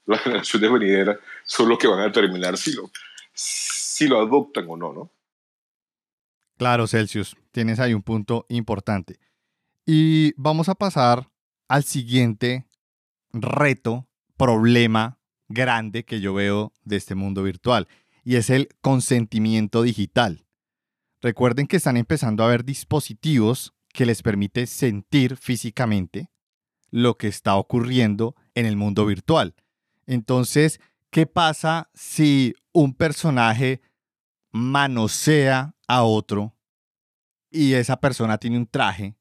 [0.04, 2.90] Las generaciones venideras son los que van a determinar si lo,
[3.32, 5.10] si lo adoptan o no, ¿no?
[6.58, 9.18] Claro, Celsius, tienes ahí un punto importante.
[9.86, 11.30] Y vamos a pasar
[11.68, 12.66] al siguiente
[13.32, 17.88] reto, problema grande que yo veo de este mundo virtual,
[18.24, 20.44] y es el consentimiento digital.
[21.22, 26.30] Recuerden que están empezando a haber dispositivos que les permite sentir físicamente
[26.90, 29.54] lo que está ocurriendo en el mundo virtual.
[30.06, 30.80] Entonces,
[31.10, 33.82] ¿qué pasa si un personaje
[34.50, 36.56] manosea a otro
[37.50, 39.16] y esa persona tiene un traje?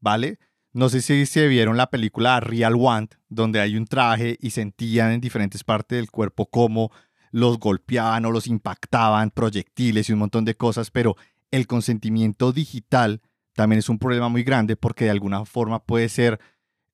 [0.00, 0.38] ¿Vale?
[0.72, 5.12] No sé si se vieron la película Real Want, donde hay un traje y sentían
[5.12, 6.90] en diferentes partes del cuerpo cómo
[7.30, 11.16] los golpeaban o los impactaban, proyectiles y un montón de cosas, pero
[11.50, 13.20] el consentimiento digital
[13.54, 16.38] también es un problema muy grande porque de alguna forma puede ser,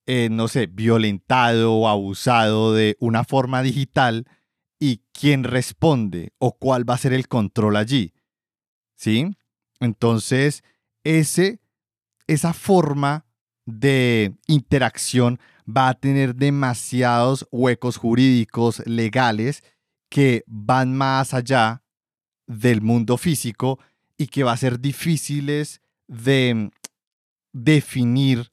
[0.06, 4.26] eh, no sé, violentado o abusado de una forma digital
[4.78, 8.12] y quién responde o cuál va a ser el control allí.
[8.96, 9.36] ¿Sí?
[9.80, 10.62] Entonces,
[11.02, 11.60] ese,
[12.26, 13.26] esa forma
[13.66, 19.62] de interacción va a tener demasiados huecos jurídicos, legales,
[20.14, 21.82] que van más allá
[22.46, 23.80] del mundo físico
[24.16, 26.70] y que va a ser difíciles de
[27.52, 28.52] definir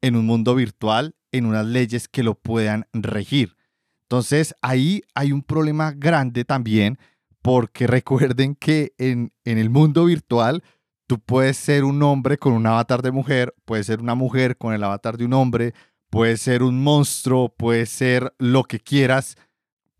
[0.00, 3.58] en un mundo virtual, en unas leyes que lo puedan regir.
[4.04, 6.98] Entonces ahí hay un problema grande también
[7.42, 10.64] porque recuerden que en, en el mundo virtual
[11.06, 14.72] tú puedes ser un hombre con un avatar de mujer, puedes ser una mujer con
[14.72, 15.74] el avatar de un hombre,
[16.08, 19.36] puedes ser un monstruo, puedes ser lo que quieras,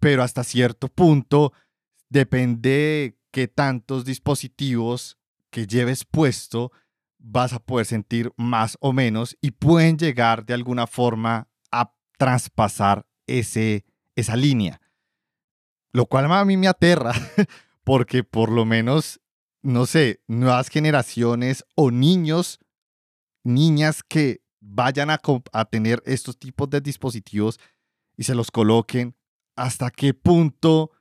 [0.00, 1.52] pero hasta cierto punto
[2.08, 5.18] depende de qué tantos dispositivos
[5.50, 6.72] que lleves puesto
[7.18, 13.06] vas a poder sentir más o menos y pueden llegar de alguna forma a traspasar
[13.26, 14.80] ese, esa línea.
[15.92, 17.12] Lo cual a mí me aterra
[17.84, 19.20] porque por lo menos,
[19.62, 22.60] no sé, nuevas generaciones o niños,
[23.42, 25.20] niñas que vayan a,
[25.52, 27.58] a tener estos tipos de dispositivos
[28.16, 29.16] y se los coloquen,
[29.56, 30.92] hasta qué punto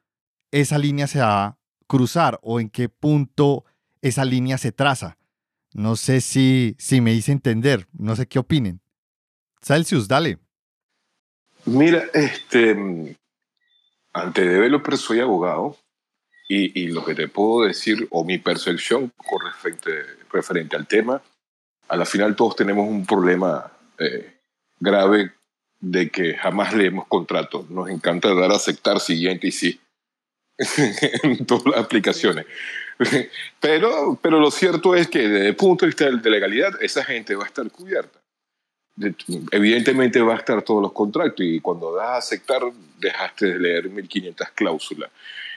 [0.52, 3.66] esa línea se va a cruzar o en qué punto
[4.02, 5.18] esa línea se traza.
[5.74, 8.80] No sé si, si me hice entender, no sé qué opinen.
[9.62, 10.40] Celsius, dale.
[11.66, 13.18] Mira, este,
[14.14, 15.76] ante developer soy abogado
[16.48, 19.92] y, y, lo que te puedo decir, o mi percepción con referente,
[20.32, 21.22] referente al tema,
[21.88, 24.38] a la final todos tenemos un problema eh,
[24.80, 25.34] grave
[25.80, 27.70] de que jamás leemos contratos.
[27.70, 29.80] Nos encanta dar a aceptar siguiente y sí
[31.24, 32.46] en todas las aplicaciones.
[33.60, 37.36] Pero, pero lo cierto es que desde el punto de vista de legalidad, esa gente
[37.36, 38.20] va a estar cubierta.
[39.52, 42.62] Evidentemente va a estar todos los contratos y cuando das a aceptar
[42.98, 45.12] dejaste de leer 1500 cláusulas.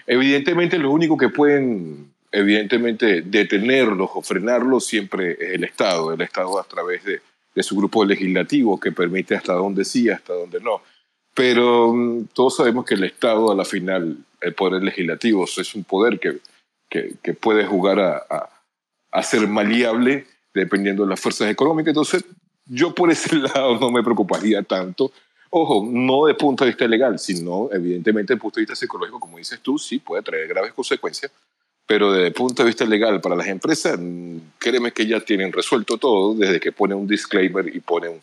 [0.07, 6.59] Evidentemente lo único que pueden evidentemente detenerlos o frenarlos siempre es el Estado, el Estado
[6.59, 7.21] a través de,
[7.59, 10.81] de su grupo legislativo que permite hasta dónde sí, hasta dónde no.
[11.35, 15.85] Pero mm, todos sabemos que el Estado a la final, el poder legislativo, es un
[15.85, 16.39] poder que
[16.89, 18.51] que, que puede jugar a, a,
[19.13, 21.91] a, ser maleable dependiendo de las fuerzas económicas.
[21.91, 22.25] Entonces,
[22.67, 25.13] yo por ese lado no me preocuparía tanto.
[25.51, 29.21] Ojo, no de punto de vista legal, sino evidentemente desde el punto de vista psicológico,
[29.21, 31.33] como dices tú, sí puede traer graves consecuencias,
[31.89, 35.51] pero desde el punto de vista legal para las empresas, mm, créeme que ya tienen
[35.51, 38.21] resuelto todo desde que ponen un disclaimer y ponen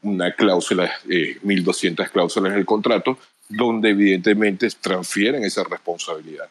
[0.00, 3.18] una cláusula, eh, 1200 cláusulas en el contrato,
[3.50, 6.48] donde evidentemente transfieren esa responsabilidad.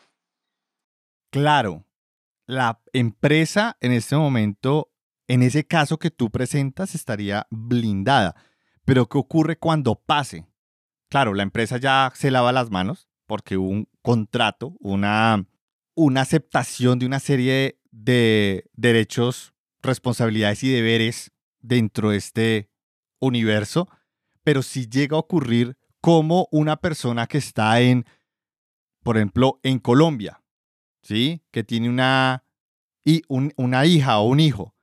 [1.32, 1.84] Claro,
[2.46, 4.92] la empresa en este momento,
[5.28, 8.36] en ese caso que tú presentas, estaría blindada.
[8.86, 10.46] Pero ¿qué ocurre cuando pase?
[11.10, 15.44] Claro, la empresa ya se lava las manos porque hubo un contrato, una,
[15.96, 22.70] una aceptación de una serie de derechos, responsabilidades y deberes dentro de este
[23.20, 23.88] universo,
[24.44, 28.06] pero si llega a ocurrir como una persona que está en,
[29.02, 30.44] por ejemplo, en Colombia,
[31.02, 31.42] ¿sí?
[31.52, 32.44] Que tiene una,
[33.04, 34.76] y una hija o un hijo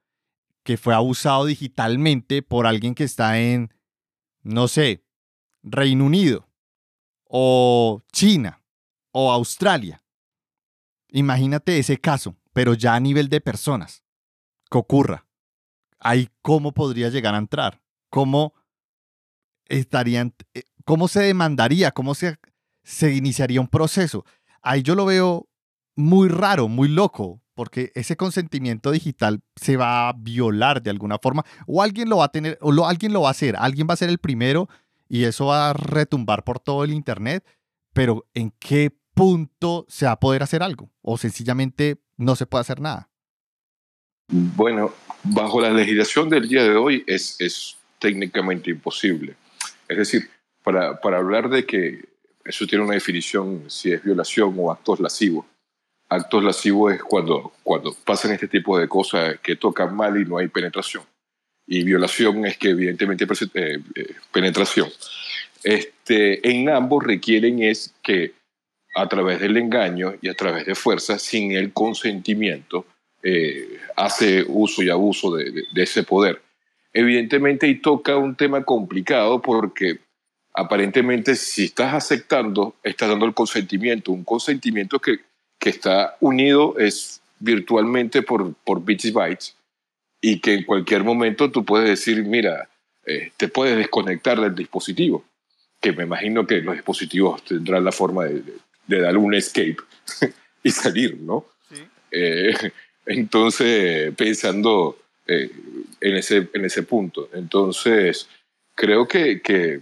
[0.64, 3.72] que fue abusado digitalmente por alguien que está en,
[4.42, 5.04] no sé,
[5.62, 6.48] Reino Unido
[7.24, 8.62] o China
[9.12, 10.02] o Australia.
[11.12, 14.02] Imagínate ese caso, pero ya a nivel de personas,
[14.70, 15.26] que ocurra.
[16.00, 18.54] Ahí cómo podría llegar a entrar, cómo
[19.66, 22.38] estarían, eh, cómo se demandaría, cómo se,
[23.14, 24.24] iniciaría un proceso.
[24.62, 25.48] Ahí yo lo veo
[25.94, 31.44] muy raro, muy loco, porque ese consentimiento digital se va a violar de alguna forma,
[31.66, 33.98] o alguien lo va a tener, o alguien lo va a hacer, alguien va a
[33.98, 34.68] ser el primero
[35.08, 37.44] y eso va a retumbar por todo el Internet,
[37.92, 40.90] pero ¿en qué punto se va a poder hacer algo?
[41.02, 43.08] O sencillamente no se puede hacer nada.
[44.28, 44.92] Bueno,
[45.24, 49.34] bajo la legislación del día de hoy es, es técnicamente imposible.
[49.88, 50.30] Es decir,
[50.62, 52.08] para, para hablar de que
[52.44, 55.46] eso tiene una definición, si es violación o actos lascivos,
[56.08, 60.38] actos lascivos es cuando, cuando pasan este tipo de cosas que tocan mal y no
[60.38, 61.04] hay penetración.
[61.66, 64.88] Y violación es que evidentemente eh, eh, penetración.
[65.62, 68.34] Este, en ambos requieren es que
[68.94, 72.86] a través del engaño y a través de fuerza, sin el consentimiento,
[73.22, 76.42] eh, hace uso y abuso de, de, ese poder.
[76.92, 79.98] Evidentemente y toca un tema complicado porque
[80.54, 85.20] aparentemente si estás aceptando, estás dando el consentimiento, un consentimiento que
[85.62, 89.56] que está unido es virtualmente por, por bits y bytes
[90.20, 92.68] y que en cualquier momento tú puedes decir, mira,
[93.06, 95.24] eh, te puedes desconectar del dispositivo,
[95.80, 98.42] que me imagino que los dispositivos tendrán la forma de,
[98.92, 99.76] de, dar un escape
[100.62, 101.46] y salir, ¿no?
[102.10, 102.54] Eh,
[103.06, 105.50] entonces, pensando eh,
[106.00, 107.30] en, ese, en ese punto.
[107.32, 108.28] Entonces,
[108.74, 109.80] creo que, que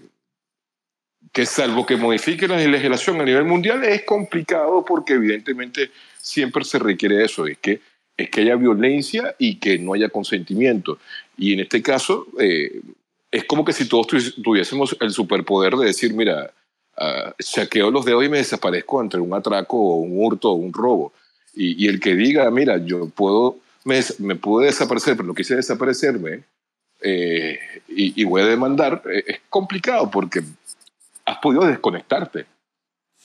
[1.33, 6.79] que salvo que modifique la legislación a nivel mundial es complicado porque evidentemente siempre se
[6.79, 7.81] requiere eso, es que,
[8.17, 10.99] es que haya violencia y que no haya consentimiento.
[11.37, 12.81] Y en este caso eh,
[13.31, 14.09] es como que si todos
[14.43, 16.53] tuviésemos el superpoder de decir, mira,
[17.01, 20.73] uh, saqueo los dedos y me desaparezco entre un atraco o un hurto o un
[20.73, 21.13] robo.
[21.55, 25.57] Y, y el que diga, mira, yo puedo, me, me pude desaparecer, pero no quise
[25.57, 26.45] desaparecerme,
[27.03, 27.59] eh,
[27.89, 30.43] y, y, voy a demandar, eh, es complicado porque
[31.25, 32.47] has podido desconectarte.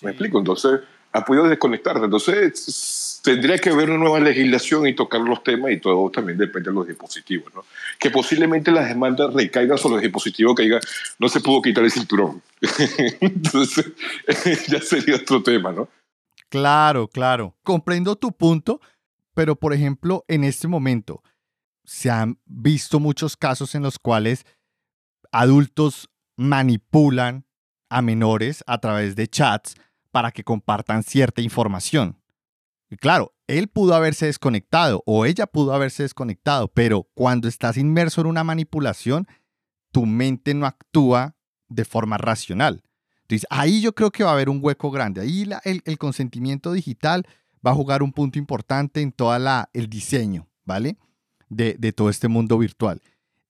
[0.02, 0.40] ¿Me explico?
[0.40, 2.06] Entonces, has podido desconectarte.
[2.06, 6.70] Entonces, tendría que haber una nueva legislación y tocar los temas y todo también depende
[6.70, 7.66] de los dispositivos, ¿no?
[8.00, 10.82] Que posiblemente las demandas recaigan sobre los dispositivos que digan,
[11.20, 12.42] no se pudo quitar el cinturón.
[13.20, 13.92] Entonces,
[14.68, 15.90] ya sería otro tema, ¿no?
[16.50, 17.56] Claro, claro.
[17.64, 18.80] Comprendo tu punto,
[19.34, 21.24] pero por ejemplo, en este momento
[21.84, 24.46] se han visto muchos casos en los cuales
[25.32, 27.46] adultos manipulan
[27.90, 29.76] a menores a través de chats
[30.12, 32.18] para que compartan cierta información.
[32.90, 38.22] Y claro, él pudo haberse desconectado o ella pudo haberse desconectado, pero cuando estás inmerso
[38.22, 39.28] en una manipulación,
[39.92, 41.36] tu mente no actúa
[41.68, 42.84] de forma racional.
[43.22, 45.22] Entonces, ahí yo creo que va a haber un hueco grande.
[45.22, 47.26] Ahí el, consentimiento digital
[47.66, 49.36] va a jugar un punto importante en todo
[49.74, 50.98] el diseño, ¿vale?
[51.50, 53.02] De, de todo este mundo virtual.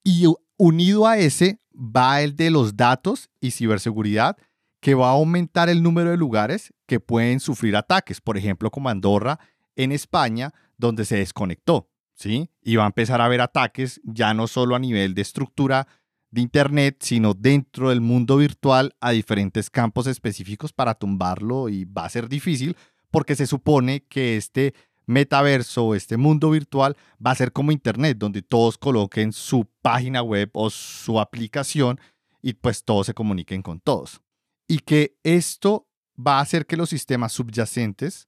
[0.04, 0.26] Y
[0.58, 4.38] unido a ese va el de los datos y ciberseguridad,
[4.86, 8.88] que va a aumentar el número de lugares que pueden sufrir ataques, por ejemplo, como
[8.88, 9.40] Andorra
[9.76, 12.52] en España, donde se desconectó, ¿sí?
[12.62, 15.88] Y va a empezar a haber ataques ya no solo a nivel de estructura
[16.30, 22.06] de Internet, sino dentro del mundo virtual a diferentes campos específicos para tumbarlo y va
[22.06, 22.78] a ser difícil
[23.10, 24.76] porque se supone que este
[25.08, 26.96] metaverso, este mundo virtual,
[27.26, 32.00] va a ser como Internet, donde todos coloquen su página web o su aplicación
[32.44, 34.22] y pues todos se comuniquen con todos.
[34.68, 38.28] Y que esto va a hacer que los sistemas subyacentes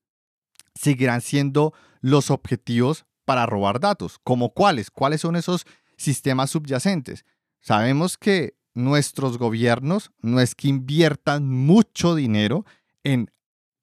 [0.76, 4.20] seguirán siendo los objetivos para robar datos.
[4.24, 4.92] ¿Como cuáles?
[4.92, 5.66] ¿Cuáles son esos
[5.98, 7.26] sistemas subyacentes?
[7.60, 12.66] Sabemos que nuestros gobiernos no es que inviertan mucho dinero
[13.04, 13.32] en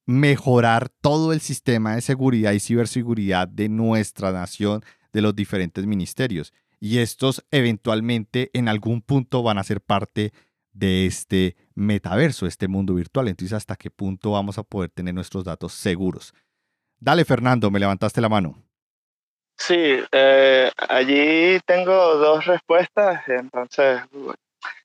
[0.06, 6.52] mejorar todo el sistema de seguridad y ciberseguridad de nuestra nación, de los diferentes ministerios.
[6.80, 10.32] Y estos eventualmente en algún punto van a ser parte
[10.72, 13.28] de este metaverso, este mundo virtual.
[13.28, 16.34] Entonces, ¿hasta qué punto vamos a poder tener nuestros datos seguros?
[16.98, 18.62] Dale, Fernando, me levantaste la mano.
[19.56, 23.22] Sí, eh, allí tengo dos respuestas.
[23.28, 24.00] Entonces,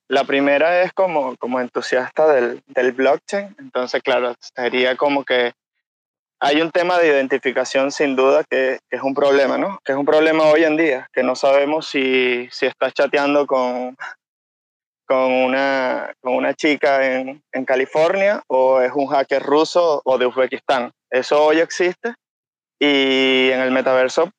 [0.08, 5.52] la primera es como, como entusiasta del, del blockchain, entonces claro, sería como que
[6.40, 9.78] hay un tema de identificación sin duda que, es un problema, ¿no?
[9.84, 13.96] Que es un problema hoy en día, que no sabemos si, si estás chateando con,
[15.10, 20.26] con, una, con una chica en, en, California o es un hacker ruso o de
[20.26, 20.92] Uzbekistán.
[21.10, 22.14] Eso hoy existe
[22.78, 24.30] y en el metaverso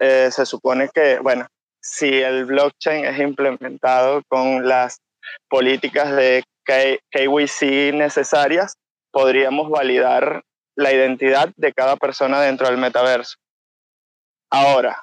[0.00, 1.46] eh, se supone que, bueno,
[1.80, 4.98] si el blockchain es implementado con las
[5.48, 8.74] políticas de KYC necesarias,
[9.12, 10.42] podríamos validar
[10.74, 13.36] la identidad de cada persona dentro del metaverso.
[14.50, 15.00] Ahora,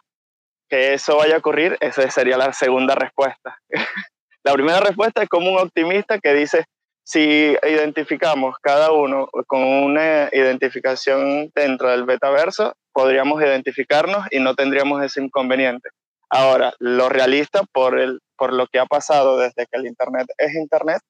[0.67, 3.57] que eso vaya a ocurrir, esa sería la segunda respuesta.
[4.49, 6.65] la primera respuesta es como un optimista que dice,
[7.03, 15.03] si identificamos cada uno con una identificación dentro del metaverso, podríamos identificarnos y no tendríamos
[15.03, 15.89] ese inconveniente.
[16.31, 20.55] Ahora, lo realista por, el, por lo que ha pasado desde que el Internet es
[20.55, 21.01] Internet,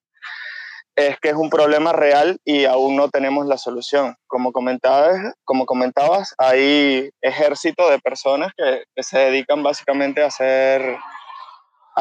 [0.97, 4.15] es que es un problema real y aún no tenemos la solución.
[4.27, 10.97] Como comentabas, como comentabas hay ejército de personas que, se dedican básicamente a hacer,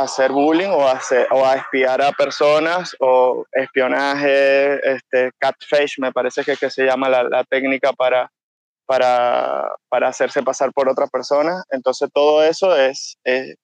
[0.02, 6.44] hacer bullying o a, o a espiar a personas o espionaje, este, catfish, me parece
[6.44, 8.30] que, que se llama la, técnica para,
[8.86, 11.64] para, para, hacerse pasar por otra persona.
[11.70, 13.56] Entonces todo eso es, es,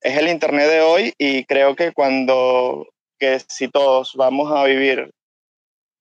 [0.00, 2.86] es el Internet de hoy y creo que cuando
[3.18, 5.10] que si todos vamos a vivir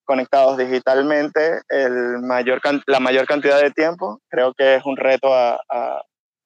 [0.05, 5.59] conectados digitalmente el mayor, la mayor cantidad de tiempo, creo que es un reto a,
[5.69, 6.01] a,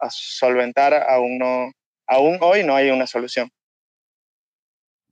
[0.09, 0.93] solventar.
[0.93, 1.71] Aún, no,
[2.11, 3.49] aún hoy no hay una solución.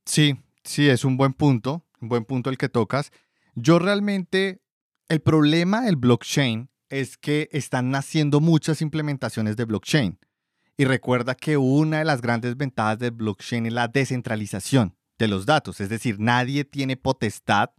[0.04, 3.10] Sí, sí, es un buen punto, un buen punto el que tocas.
[3.54, 4.60] Yo realmente,
[5.08, 10.18] el problema del blockchain es que están naciendo muchas implementaciones de blockchain.
[10.76, 15.46] Y recuerda que una de las grandes ventajas del blockchain es la descentralización de los
[15.46, 15.80] datos.
[15.80, 17.70] Es decir, nadie tiene potestad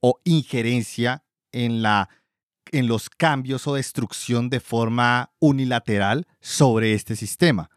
[0.00, 2.08] o injerencia en, la,
[2.72, 7.70] en los cambios o destrucción de forma unilateral sobre este sistema.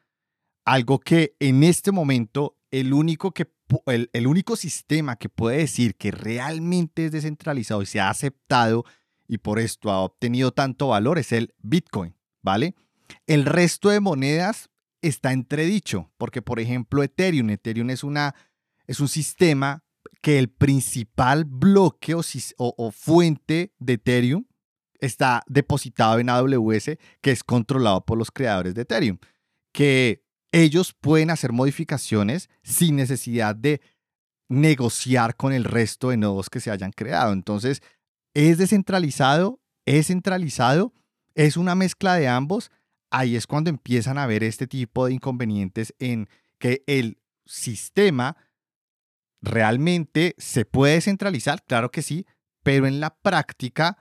[0.67, 3.49] Algo que en este momento el único, que,
[3.85, 8.83] el, el único sistema que puede decir que realmente es descentralizado y se ha aceptado
[9.29, 12.75] y por esto ha obtenido tanto valor es el Bitcoin, ¿vale?
[13.27, 14.69] El resto de monedas
[15.01, 18.35] está entredicho, porque por ejemplo Ethereum, Ethereum es una
[18.87, 19.85] es un sistema
[20.21, 24.43] que el principal bloque o, fuente de Ethereum
[24.99, 29.17] está depositado en AWS, que es controlado por los creadores de Ethereum,
[29.71, 33.81] que ellos pueden hacer modificaciones sin necesidad de
[34.49, 37.33] negociar con el resto de nodos que se hayan creado.
[37.33, 37.81] Entonces,
[38.33, 40.93] es descentralizado, es centralizado,
[41.35, 42.71] es una mezcla de ambos.
[43.09, 46.29] Ahí es cuando empiezan a haber este tipo de inconvenientes en
[46.59, 48.37] que el sistema
[49.41, 51.63] ¿Realmente se puede descentralizar?
[51.63, 52.25] Claro que sí,
[52.63, 53.97] pero en la práctica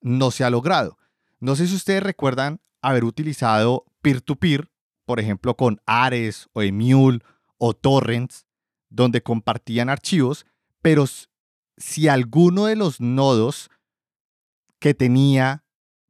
[0.00, 0.98] no se ha logrado.
[1.40, 4.70] No sé si ustedes recuerdan haber utilizado peer-to-peer,
[5.08, 7.20] por ejemplo, con Ares o Emule
[7.56, 8.44] o Torrents,
[8.90, 10.44] donde compartían archivos,
[10.82, 11.06] pero
[11.78, 13.70] si alguno de los nodos
[14.78, 15.64] que tenía,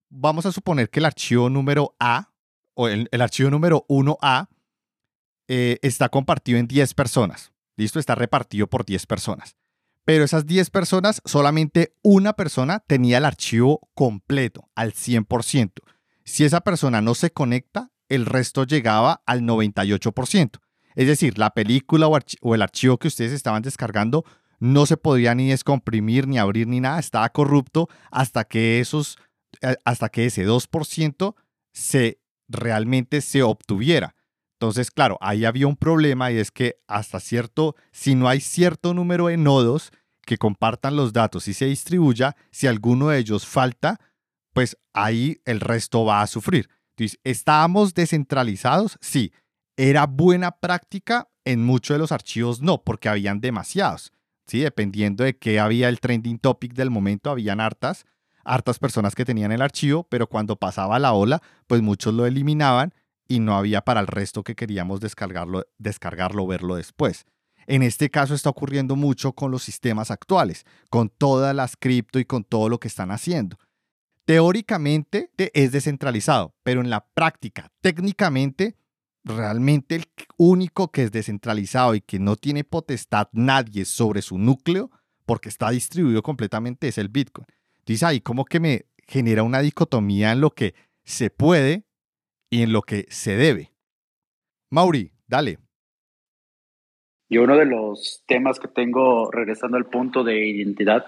[0.09, 2.33] vamos a suponer que el archivo número A
[2.75, 4.49] o el, archivo número 1A
[5.47, 7.53] eh, está compartido en 10 personas.
[7.77, 9.55] Listo, está repartido por 10 personas.
[10.05, 15.71] Pero esas 10 personas, solamente una persona tenía el archivo completo, al 100%.
[16.25, 20.61] Si esa persona no se conecta, el resto llegaba al 98%.
[20.95, 24.25] Es decir, la película o, el archivo que ustedes estaban descargando
[24.59, 26.99] no se podía ni descomprimir, ni abrir, ni nada.
[26.99, 29.17] Estaba corrupto hasta que, esos,
[29.63, 31.37] eh, hasta que ese 2%
[31.73, 34.17] se, realmente se obtuviera.
[34.55, 38.93] Entonces, claro, ahí había un problema y es que hasta cierto, si no hay cierto
[38.93, 39.93] número de nodos
[40.23, 44.01] que compartan los datos y se distribuya, si alguno de ellos falta,
[44.53, 46.69] pues ahí el resto va a sufrir.
[47.25, 48.99] ¿Estábamos descentralizados?
[49.01, 49.33] Sí.
[49.77, 51.29] ¿Era buena práctica?
[51.45, 54.13] En muchos de los archivos no, porque habían demasiados.
[54.47, 54.61] ¿sí?
[54.61, 58.05] Dependiendo de qué había el trending topic del momento, habían hartas,
[58.45, 62.93] hartas personas que tenían el archivo, pero cuando pasaba la ola, pues muchos lo eliminaban
[63.29, 67.27] y no había para el resto que queríamos descargarlo, descargarlo, verlo después.
[67.67, 72.25] En este caso está ocurriendo mucho con los sistemas actuales, con todas las cripto y
[72.25, 73.59] con todo lo que están haciendo.
[74.29, 78.77] Teóricamente es descentralizado, pero en la práctica, técnicamente,
[79.25, 80.05] realmente el
[80.37, 84.91] único que es descentralizado y que no tiene potestad nadie sobre su núcleo,
[85.25, 87.47] porque está distribuido completamente, es el Bitcoin.
[87.79, 90.75] Entonces ahí como que me genera una dicotomía en lo que
[91.05, 91.85] se puede
[92.51, 93.73] y en lo que se debe.
[94.69, 95.59] Mauri, dale.
[97.31, 101.07] Y uno de los temas que tengo, regresando al punto de identidad,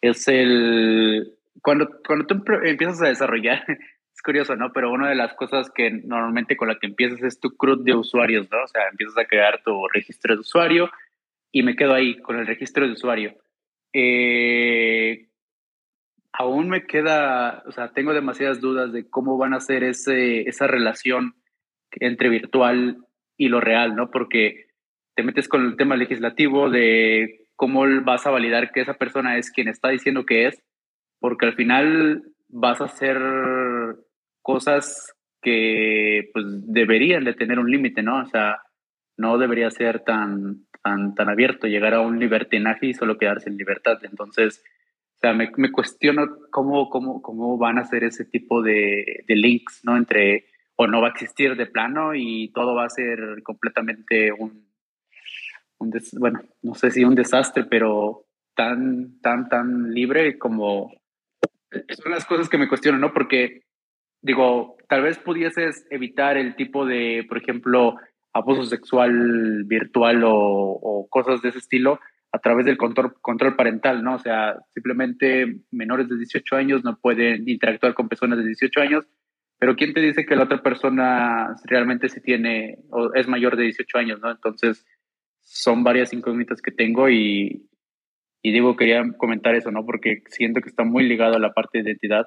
[0.00, 4.72] es el, cuando, cuando tú empiezas a desarrollar, es curioso, ¿no?
[4.72, 7.94] Pero una de las cosas que normalmente con la que empiezas es tu CRUD de
[7.94, 8.62] usuarios, ¿no?
[8.62, 10.90] O sea, empiezas a crear tu registro de usuario
[11.50, 13.34] y me quedo ahí con el registro de usuario.
[13.92, 15.28] Eh,
[16.32, 20.66] aún me queda, o sea, tengo demasiadas dudas de cómo van a ser ese, esa
[20.66, 21.34] relación
[21.92, 23.04] entre virtual
[23.36, 24.10] y lo real, ¿no?
[24.10, 24.66] Porque
[25.14, 29.50] te metes con el tema legislativo de cómo vas a validar que esa persona es
[29.50, 30.62] quien está diciendo que es,
[31.22, 33.16] porque al final vas a hacer
[34.42, 38.20] cosas que pues deberían de tener un límite, ¿no?
[38.22, 38.60] O sea,
[39.16, 43.56] no debería ser tan, tan, tan abierto, llegar a un libertinaje y solo quedarse en
[43.56, 43.98] libertad.
[44.02, 44.64] Entonces,
[45.16, 49.36] o sea, me, me cuestiono cómo, cómo, cómo van a ser ese tipo de, de
[49.36, 49.96] links, ¿no?
[49.96, 54.66] Entre, o no va a existir de plano y todo va a ser completamente un,
[56.18, 60.92] bueno, no sé si un desastre, pero tan, tan, tan libre como
[62.02, 63.12] son las cosas que me cuestiono, ¿no?
[63.12, 63.62] Porque,
[64.20, 67.96] digo, tal vez pudieses evitar el tipo de, por ejemplo,
[68.32, 72.00] abuso sexual virtual o, cosas de ese estilo
[72.32, 74.14] a través del control, control parental, ¿no?
[74.14, 79.06] O sea, simplemente menores de 18 años no pueden interactuar con personas de 18 años,
[79.58, 83.64] pero ¿quién te dice que la otra persona realmente se tiene o es mayor de
[83.64, 84.30] 18 años, ¿no?
[84.30, 84.86] Entonces,
[85.40, 87.68] son varias incógnitas que tengo y,
[88.42, 89.86] y digo, quería comentar eso, ¿no?
[89.86, 92.26] Porque siento que está muy ligado a la parte de identidad.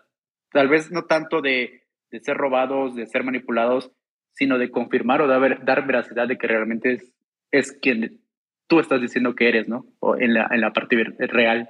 [0.51, 3.91] Tal vez no tanto de, de ser robados, de ser manipulados,
[4.33, 7.13] sino de confirmar o de dar veracidad de que realmente es,
[7.51, 8.21] es quien
[8.67, 9.85] tú estás diciendo que eres, ¿no?
[9.99, 10.95] O en la, en la parte
[11.27, 11.69] real.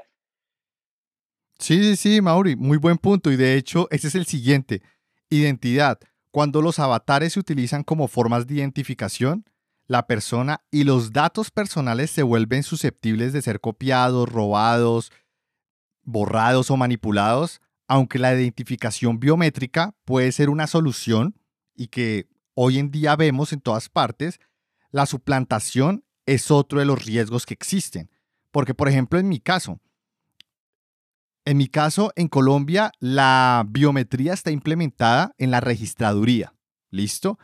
[1.58, 3.32] Sí, sí, sí, Mauri, muy buen punto.
[3.32, 4.82] Y de hecho, ese es el siguiente.
[5.30, 6.00] Identidad.
[6.32, 9.46] Cuando los avatares se utilizan como formas de identificación,
[9.88, 15.12] la persona y los datos personales se vuelven susceptibles de ser copiados, robados,
[16.04, 21.36] borrados o manipulados, aunque la identificación biométrica puede ser una solución
[21.76, 24.40] y que hoy en día vemos en todas partes,
[24.92, 28.10] la suplantación es otro de los riesgos que existen.
[28.52, 29.80] Porque, por ejemplo, en mi caso,
[31.44, 36.56] en mi caso, en Colombia, la biometría está implementada en la registraduría.
[36.90, 37.38] ¿Listo?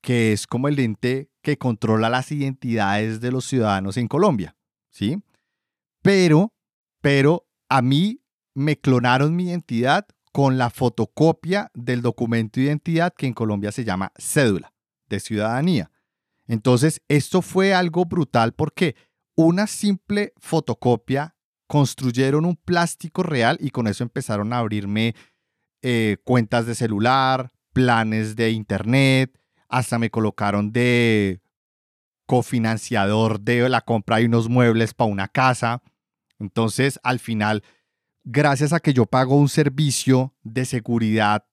[0.00, 4.54] que es como el ente que controla las identidades de los ciudadanos en Colombia,
[4.90, 5.22] ¿sí?
[6.02, 6.52] Pero,
[7.00, 8.20] pero a mí
[8.52, 13.86] me clonaron mi identidad con la fotocopia del documento de identidad que en Colombia se
[13.86, 14.74] llama cédula
[15.08, 15.90] de ciudadanía.
[16.46, 18.94] Entonces, esto fue algo brutal porque
[19.34, 21.34] una simple fotocopia
[21.66, 25.14] construyeron un plástico real y con eso empezaron a abrirme
[25.80, 29.34] eh, cuentas de celular, planes de internet,
[29.68, 31.40] hasta me colocaron de
[32.26, 35.82] cofinanciador de la compra de unos muebles para una casa.
[36.38, 37.62] Entonces, al final,
[38.24, 41.44] gracias a que yo pago un servicio de seguridad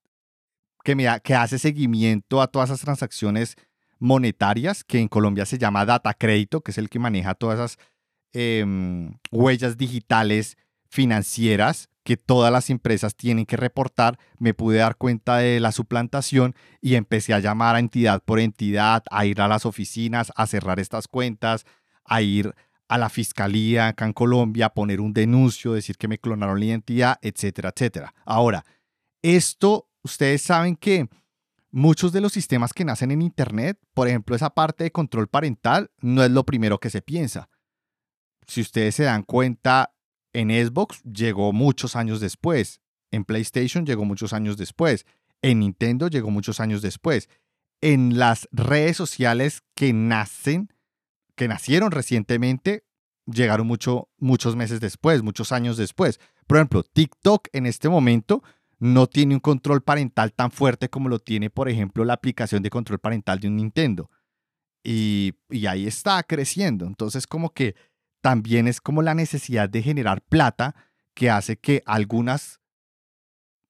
[0.84, 3.55] que, me, que hace seguimiento a todas esas transacciones
[3.99, 7.78] monetarias, que en Colombia se llama Data Crédito, que es el que maneja todas esas
[8.34, 10.57] em, huellas digitales
[10.89, 16.56] financieras que todas las empresas tienen que reportar, me pude dar cuenta de la suplantación
[16.80, 20.80] y empecé a llamar a entidad por entidad, a ir a las oficinas, a cerrar
[20.80, 21.66] estas cuentas,
[22.06, 22.53] a ir
[22.88, 26.66] a la fiscalía acá en Colombia, a poner un denuncio, decir que me clonaron la
[26.66, 28.14] identidad, etcétera, etcétera.
[28.24, 28.64] Ahora,
[29.24, 31.10] esto, ustedes saben que
[31.72, 35.89] muchos de los sistemas que nacen en Internet, por ejemplo, esa parte de control parental,
[36.01, 37.49] no es lo primero que se piensa.
[38.45, 39.95] Si ustedes se dan cuenta,
[40.36, 42.82] en Xbox llegó muchos años después.
[43.10, 45.06] En PlayStation llegó muchos años después.
[45.42, 47.30] En Nintendo llegó muchos años después.
[47.82, 50.74] En las redes sociales que nacen,
[51.36, 52.84] que nacieron recientemente,
[53.26, 56.20] llegaron mucho, muchos meses después, muchos años después.
[56.48, 58.44] Por ejemplo, TikTok en este momento
[58.78, 62.70] no tiene un control parental tan fuerte como lo tiene, por ejemplo, la aplicación de
[62.70, 64.12] control parental de un Nintendo.
[64.84, 66.86] Y, y ahí está creciendo.
[66.86, 67.76] Entonces, como que
[68.26, 70.74] también es como la necesidad de generar plata
[71.14, 72.60] que hace que algunas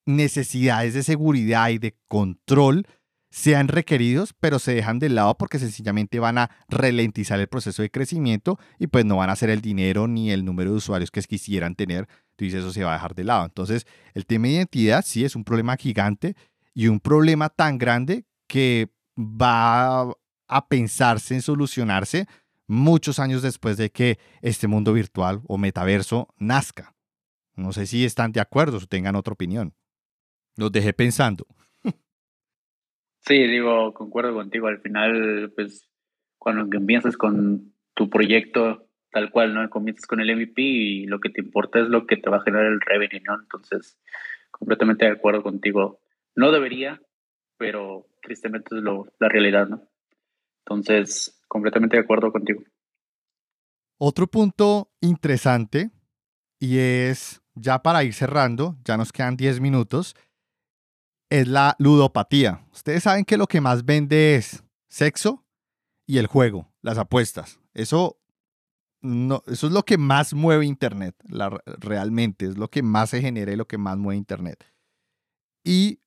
[0.06, 2.88] necesidades de seguridad y de control
[3.30, 7.92] sean requeridos, pero se dejan de lado porque sencillamente van a ralentizar el proceso de
[7.92, 11.22] crecimiento y pues no van a hacer el dinero ni el número de usuarios que
[11.24, 12.08] quisieran tener.
[12.38, 13.44] Entonces eso se va a dejar de lado.
[13.44, 16.38] Entonces el tema de identidad sí es un problema gigante
[16.74, 18.88] y un problema tan grande que
[19.20, 20.14] va
[20.48, 22.26] a pensarse en solucionarse
[22.68, 26.96] muchos años después de que este mundo virtual o metaverso nazca.
[27.56, 29.74] No sé si están de acuerdo o tengan otra opinión.
[30.58, 31.46] Los dejé pensando.
[33.28, 34.68] Sí, digo, concuerdo contigo.
[34.68, 35.90] Al final, pues,
[36.38, 39.68] cuando empiezas con tu proyecto, tal cual, ¿no?
[39.70, 42.44] Comienzas con el MVP y lo que te importa es lo que te va a
[42.44, 43.40] generar el revenue, ¿no?
[43.40, 43.98] Entonces,
[44.52, 46.02] completamente de acuerdo contigo.
[46.36, 47.02] No debería,
[47.58, 49.82] pero tristemente es lo, la realidad, ¿no?
[50.66, 52.62] Entonces, completamente de acuerdo contigo.
[53.98, 55.92] Otro punto interesante,
[56.60, 60.16] y es ya para ir cerrando, ya nos quedan 10 minutos,
[61.30, 62.66] es la ludopatía.
[62.72, 65.46] Ustedes saben que lo que más vende es sexo
[66.06, 67.60] y el juego, las apuestas.
[67.74, 68.20] Eso,
[69.02, 71.16] no, eso es lo que más mueve Internet,
[71.80, 74.64] realmente, es lo que más se genera y lo que más mueve Internet.
[75.64, 76.00] Y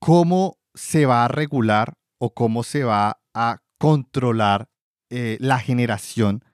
[0.00, 4.68] cómo se va a regular o cómo se va a controlar
[5.10, 6.44] eh, la generación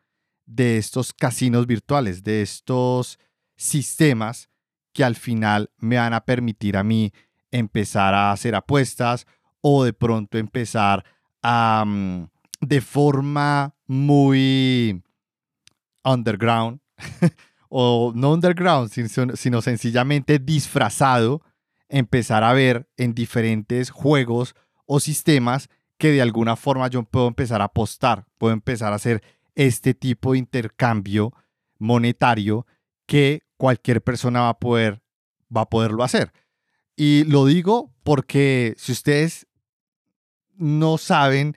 [0.46, 3.18] de estos casinos virtuales, de estos
[3.56, 4.48] sistemas
[4.92, 7.12] que al final me van a permitir a mí
[7.50, 9.26] empezar a hacer apuestas
[9.60, 11.04] o de pronto empezar
[11.42, 12.28] a, mm,
[12.60, 15.02] de forma muy
[16.04, 16.80] underground,
[17.68, 21.42] o no underground, sino, sino sencillamente disfrazado,
[21.88, 24.54] empezar a ver en diferentes juegos
[24.86, 25.68] o sistemas
[25.98, 29.22] que de alguna forma yo puedo empezar a apostar, puedo empezar a hacer
[29.54, 31.32] este tipo de intercambio
[31.78, 32.66] monetario
[33.06, 35.02] que cualquier persona va a poder
[35.54, 36.32] va a poderlo hacer.
[36.96, 39.46] Y lo digo porque si ustedes
[40.56, 41.56] no saben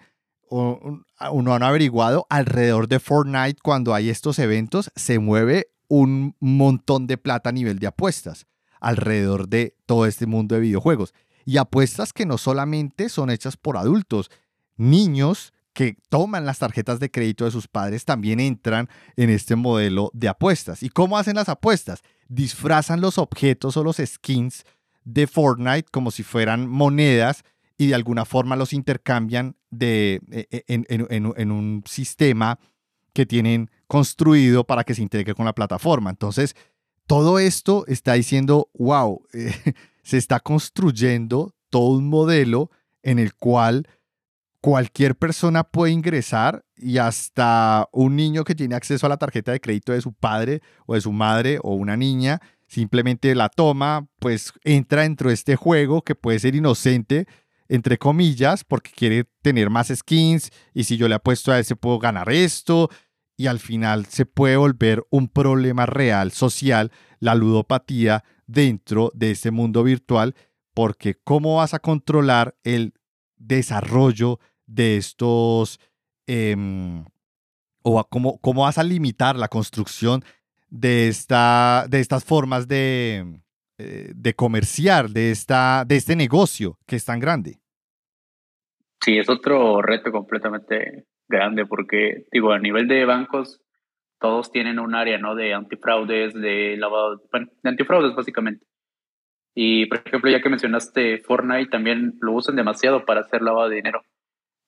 [0.50, 1.02] o,
[1.34, 7.18] no han averiguado, alrededor de Fortnite cuando hay estos eventos se mueve un montón de
[7.18, 8.48] plata a nivel de apuestas
[8.80, 11.14] alrededor de todo este mundo de videojuegos.
[11.48, 14.30] Y apuestas que no solamente son hechas por adultos,
[14.76, 20.12] niños que toman las tarjetas de crédito de sus padres también entran en este modelo
[20.14, 20.84] de apuestas.
[20.84, 22.02] ¿Y cómo hacen las apuestas?
[22.28, 24.66] Disfrazan los objetos o los skins
[25.06, 27.46] de Fortnite como si fueran monedas
[27.78, 32.60] y de alguna forma los intercambian de, e, e, en, un sistema
[33.14, 36.10] que tienen construido para que se integre con la plataforma.
[36.10, 36.58] Entonces,
[37.06, 39.22] todo esto está diciendo, wow,
[40.08, 42.72] se está construyendo todo un modelo
[43.04, 43.90] en el cual
[44.62, 49.60] cualquier persona puede ingresar y hasta un niño que tiene acceso a la tarjeta de
[49.60, 54.54] crédito de su padre o de su madre o una niña simplemente la toma, pues
[54.64, 57.28] entra dentro de este juego que puede ser inocente,
[57.68, 62.00] entre comillas, porque quiere tener más skins y si yo le apuesto a ese puedo
[62.00, 62.90] ganar esto
[63.36, 69.52] y al final se puede volver un problema real social, la ludopatía dentro de este
[69.52, 70.36] mundo virtual,
[70.74, 72.94] porque ¿cómo vas a controlar el
[73.36, 75.80] desarrollo de estos,
[76.26, 77.06] em,
[77.84, 80.24] o cómo, cómo vas a limitar la construcción
[80.70, 83.42] de, esta, de estas formas de,
[83.78, 87.60] eh, de comerciar, de, esta, de este negocio que es tan grande.
[89.02, 93.62] Sí, es otro reto completamente grande porque, digo, a nivel de bancos,
[94.20, 95.36] todos tienen un área, ¿no?
[95.36, 98.66] De antifraudes, de lavado, bueno, de antifraudes básicamente.
[99.54, 103.78] Y, por ejemplo, ya que mencionaste Fortnite, también lo usan demasiado para hacer lavado de
[103.78, 104.04] dinero.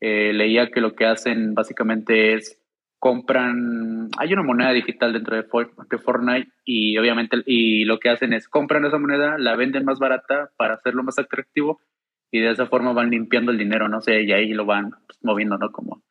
[0.01, 2.59] Eh, leía que lo que hacen básicamente es
[2.99, 8.47] compran, hay una moneda digital dentro de, Fortnite y obviamente y lo que hacen es
[8.49, 11.79] compran esa moneda, la venden más barata para hacerlo más atractivo
[12.29, 15.17] y de esa forma van limpiando el dinero, no sé, y ahí lo van pues,
[15.23, 15.71] moviendo, ¿no?
[15.71, 16.03] Como,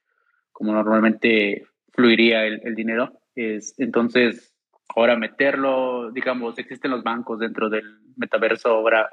[0.50, 3.17] como normalmente fluiría el, el dinero.
[3.40, 4.52] Es, entonces,
[4.88, 7.84] ahora meterlo, digamos, existen los bancos dentro del
[8.16, 9.08] metaverso, ahora,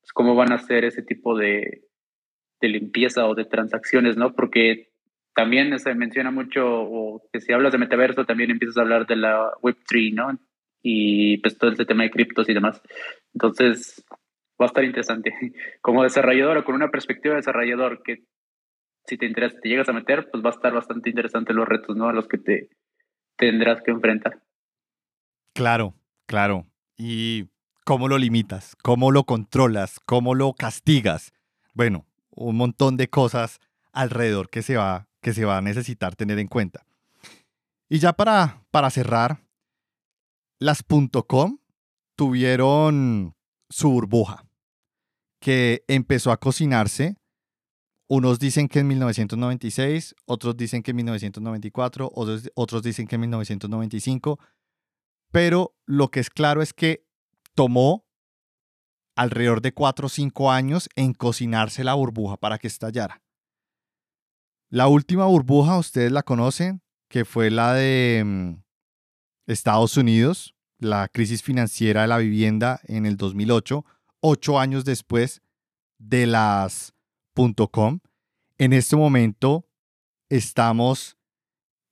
[0.00, 1.84] pues, ¿cómo van a hacer ese tipo de,
[2.60, 4.34] de limpieza o de transacciones, ¿no?
[4.34, 4.88] Porque
[5.32, 9.14] también se menciona mucho, o que si hablas de metaverso, también empiezas a hablar de
[9.14, 10.38] la Web3, ¿no?
[10.82, 12.82] Y pues todo este tema de criptos y demás.
[13.32, 14.04] Entonces,
[14.60, 15.32] va a estar interesante.
[15.80, 18.24] Como desarrollador o con una perspectiva de desarrollador que
[19.06, 21.96] si te interesa, te llegas a meter, pues va a estar bastante interesante los retos,
[21.96, 22.08] ¿no?
[22.08, 22.68] A los que te
[23.38, 24.42] tendrás que enfrentar.
[25.54, 25.94] Claro,
[26.26, 26.66] claro.
[26.96, 27.48] ¿Y
[27.84, 28.76] cómo lo limitas?
[28.82, 29.98] ¿Cómo lo controlas?
[30.04, 31.32] ¿Cómo lo castigas?
[31.74, 33.60] Bueno, un montón de cosas
[33.92, 36.84] alrededor que se va, que se va a necesitar tener en cuenta.
[37.88, 39.40] Y ya para, para cerrar,
[40.58, 40.84] las
[41.26, 41.58] .com
[42.16, 43.34] tuvieron
[43.70, 44.44] su burbuja,
[45.40, 47.16] que empezó a cocinarse.
[48.08, 54.38] Unos dicen que en 1996, otros dicen que en 1994, otros, dicen que en 1995
[55.30, 57.06] pero lo que es claro es que
[57.54, 58.06] tomó
[59.16, 63.22] alrededor de 4 o 5 años en cocinarse la burbuja para que estallara.
[64.70, 68.62] La última burbuja, ustedes la conocen, que fue la de mm,
[69.46, 73.84] Estados Unidos, la crisis financiera de la vivienda en el 2008,
[74.20, 75.42] ocho años después
[75.98, 76.94] de las
[78.58, 79.64] En este momento
[80.28, 81.16] estamos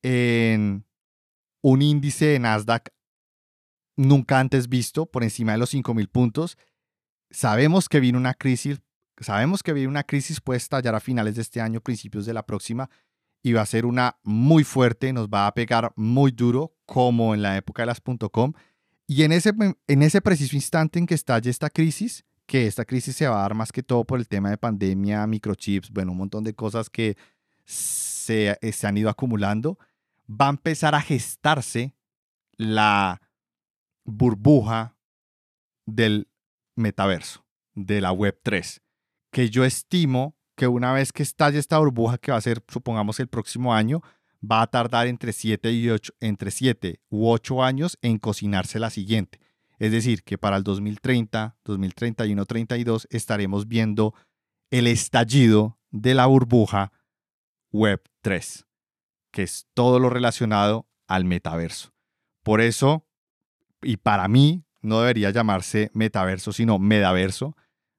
[0.02, 0.84] en
[1.62, 2.90] un índice de Nasdaq
[3.96, 6.58] nunca antes visto, por encima de los 5.000 puntos.
[7.30, 8.80] Sabemos que viene una crisis,
[9.20, 12.44] sabemos que viene una crisis puede estallar a finales de este año, principios de la
[12.44, 12.90] próxima,
[13.40, 17.42] y va a ser una muy fuerte, nos va a pegar muy duro, como en
[17.42, 18.52] la época de las .com.
[19.06, 19.52] Y en ese,
[19.86, 23.42] en ese preciso instante en que estalle esta crisis, que esta crisis se va a
[23.42, 26.88] dar más que todo por el tema de pandemia, microchips, bueno, un montón de cosas
[26.88, 27.16] que
[27.64, 29.78] se, eh, se han ido acumulando,
[30.28, 31.94] va a empezar a gestarse
[32.56, 33.20] la
[34.04, 34.96] burbuja
[35.84, 36.28] del
[36.76, 37.44] metaverso,
[37.74, 38.80] de la Web 3,
[39.30, 43.20] que yo estimo que una vez que estalle esta burbuja, que va a ser, supongamos,
[43.20, 44.02] el próximo año,
[44.40, 48.90] va a tardar entre 7 y 8, entre 7 u 8 años en cocinarse la
[48.90, 49.40] siguiente.
[49.78, 54.14] Es decir, que para el 2030, 2031, 32 estaremos viendo
[54.70, 56.92] el estallido de la burbuja
[57.72, 58.66] Web 3,
[59.30, 61.92] que es todo lo relacionado al metaverso.
[62.42, 63.04] Por eso,
[63.82, 67.56] y para mí, no debería llamarse metaverso, sino medaverso.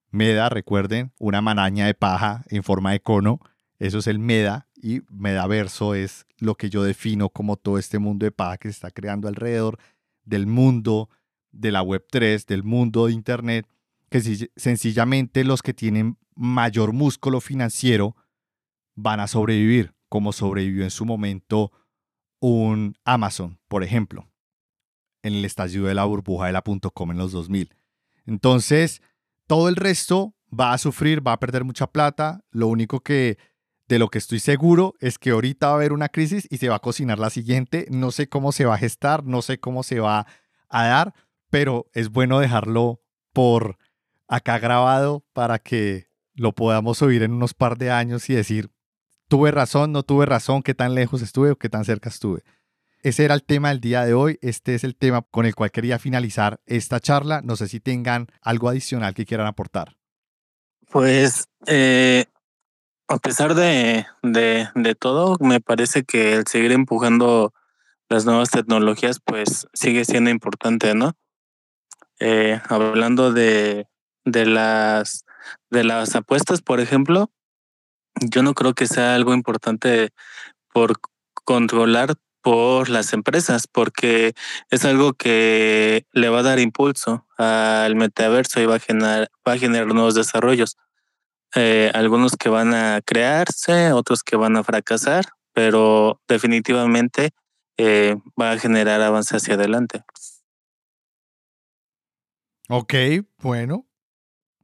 [0.09, 3.39] Meda, recuerden, una maraña de paja en forma de cono.
[3.77, 8.25] Eso es el meda y medaverso es lo que yo defino como todo este mundo
[8.25, 9.79] de paja que se está creando alrededor
[10.23, 11.09] del mundo
[11.57, 13.67] de la web 3, del mundo de internet,
[14.09, 14.21] que
[14.55, 18.15] sencillamente los que tienen mayor músculo financiero
[18.95, 21.71] van a sobrevivir, como sobrevivió en su momento
[22.39, 24.29] un Amazon, por ejemplo,
[25.23, 27.75] en el estallido de la burbuja de la .com en los 2000.
[28.25, 29.01] Entonces,
[29.47, 32.43] todo el resto va a sufrir, va a perder mucha plata.
[32.51, 33.37] Lo único que
[33.87, 36.69] de lo que estoy seguro es que ahorita va a haber una crisis y se
[36.69, 37.87] va a cocinar la siguiente.
[37.89, 40.27] No sé cómo se va a gestar, no sé cómo se va
[40.69, 41.13] a dar,
[41.49, 43.01] pero es bueno dejarlo
[43.33, 43.77] por
[44.27, 48.71] acá grabado para que lo podamos oír en unos par de años y decir,
[49.27, 52.43] tuve razón, no tuve razón, qué tan lejos estuve o qué tan cerca estuve.
[53.01, 54.39] Ese era el tema del día de hoy.
[54.41, 57.41] Este es el tema con el cual quería finalizar esta charla.
[57.41, 59.95] No sé si tengan algo adicional que quieran aportar.
[60.89, 62.25] Pues eh,
[63.07, 67.53] a pesar de, de, de, todo, me parece que el seguir empujando
[68.09, 71.13] las nuevas tecnologías, pues sigue siendo importante, ¿no?
[72.19, 73.87] Eh, hablando de,
[74.25, 75.25] de, las,
[75.69, 77.31] de las apuestas, por ejemplo,
[78.21, 80.09] yo no creo que sea algo importante
[80.73, 80.99] por
[81.45, 84.33] controlar por las empresas, porque
[84.69, 89.53] es algo que le va a dar impulso al metaverso y va a generar, va
[89.53, 90.77] a generar nuevos desarrollos.
[91.55, 97.31] Eh, algunos que van a crearse, otros que van a fracasar, pero definitivamente
[97.77, 100.03] eh, va a generar avance hacia adelante.
[102.69, 102.93] Ok,
[103.41, 103.85] bueno,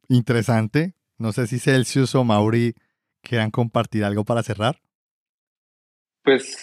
[0.10, 0.94] interesante.
[1.18, 2.74] No sé si Celsius o Mauri
[3.22, 4.82] quieran compartir algo para cerrar.
[6.22, 6.58] Pues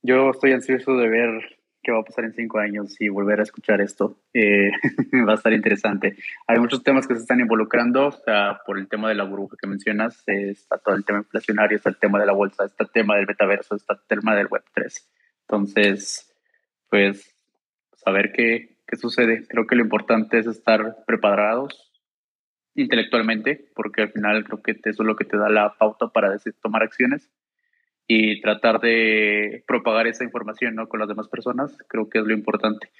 [0.00, 3.42] yo estoy ansioso de ver qué va a pasar en cinco años y volver a
[3.42, 4.18] escuchar esto.
[4.32, 4.70] Eh,
[5.28, 6.16] va a estar interesante.
[6.46, 9.58] Hay muchos temas que se están involucrando, o sea, por el tema de la burbuja
[9.60, 12.90] que mencionas, está todo el tema inflacionario, está el tema de la bolsa, está el
[12.90, 15.06] tema del metaverso, está el tema del Web3.
[15.42, 16.34] Entonces,
[16.88, 17.34] pues,
[17.92, 19.46] saber qué, qué sucede.
[19.48, 21.92] Creo que lo importante es estar preparados
[22.74, 26.30] intelectualmente, porque al final creo que eso es lo que te da la pauta para
[26.30, 27.30] decir, tomar acciones
[28.06, 30.88] y tratar de propagar esa información ¿no?
[30.88, 32.90] con las demás personas, creo que es lo importante,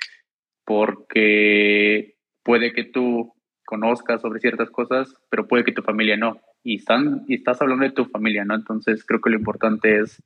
[0.64, 3.32] porque puede que tú
[3.64, 7.84] conozcas sobre ciertas cosas, pero puede que tu familia no, y, están, y estás hablando
[7.84, 8.54] de tu familia, ¿no?
[8.54, 10.22] Entonces creo que lo importante es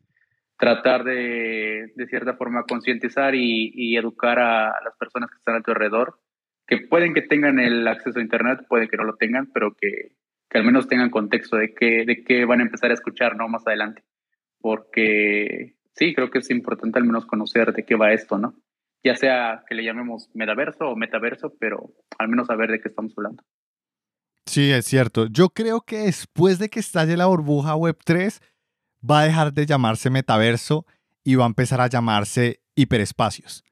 [0.60, 5.72] tratar de, de cierta forma, concientizar y, educar a las personas que están a tu
[5.72, 6.20] alrededor,
[6.66, 10.12] que pueden que tengan el acceso a Internet, puede que no lo tengan, pero que,
[10.48, 13.48] que al menos tengan contexto de qué, de qué van a empezar a escuchar ¿no?
[13.48, 14.04] más adelante
[14.60, 18.54] porque sí, creo que es importante al menos conocer de qué va esto, ¿no?
[19.02, 23.14] Ya sea que le llamemos metaverso o metaverso, pero al menos saber de qué estamos
[23.16, 23.42] hablando.
[24.46, 25.26] Sí, es cierto.
[25.26, 28.40] Yo creo que después de que estalle la burbuja Web3,
[29.08, 30.86] va a dejar de llamarse metaverso
[31.24, 33.64] y va a empezar a llamarse hiperespacios.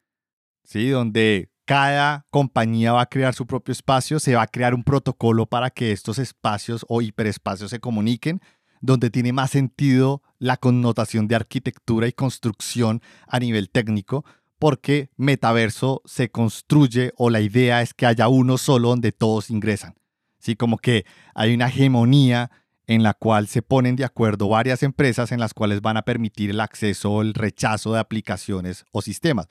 [0.65, 0.89] ¿Sí?
[0.91, 5.47] Donde cada compañía va a crear su propio espacio, se va a crear un protocolo
[5.47, 8.41] para que estos espacios o hiperespacios se comuniquen,
[8.81, 14.25] donde tiene más sentido la connotación de arquitectura y construcción a nivel técnico,
[14.59, 19.95] porque metaverso se construye o la idea es que haya uno solo donde todos ingresan.
[20.39, 20.57] ¿Sí?
[20.57, 21.05] Como que
[21.35, 22.51] hay una hegemonía
[22.89, 26.51] en la cual se ponen de acuerdo varias empresas en las cuales van a permitir
[26.51, 29.47] el acceso o el rechazo de aplicaciones o sistemas,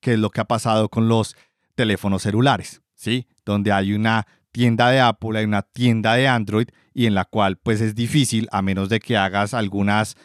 [0.00, 1.36] que es lo que ha pasado con los
[1.76, 3.28] teléfonos celulares, ¿sí?
[3.46, 7.58] Donde hay una tienda de Apple, hay una tienda de Android y en la cual
[7.58, 10.16] pues es difícil, a menos de que hagas algunas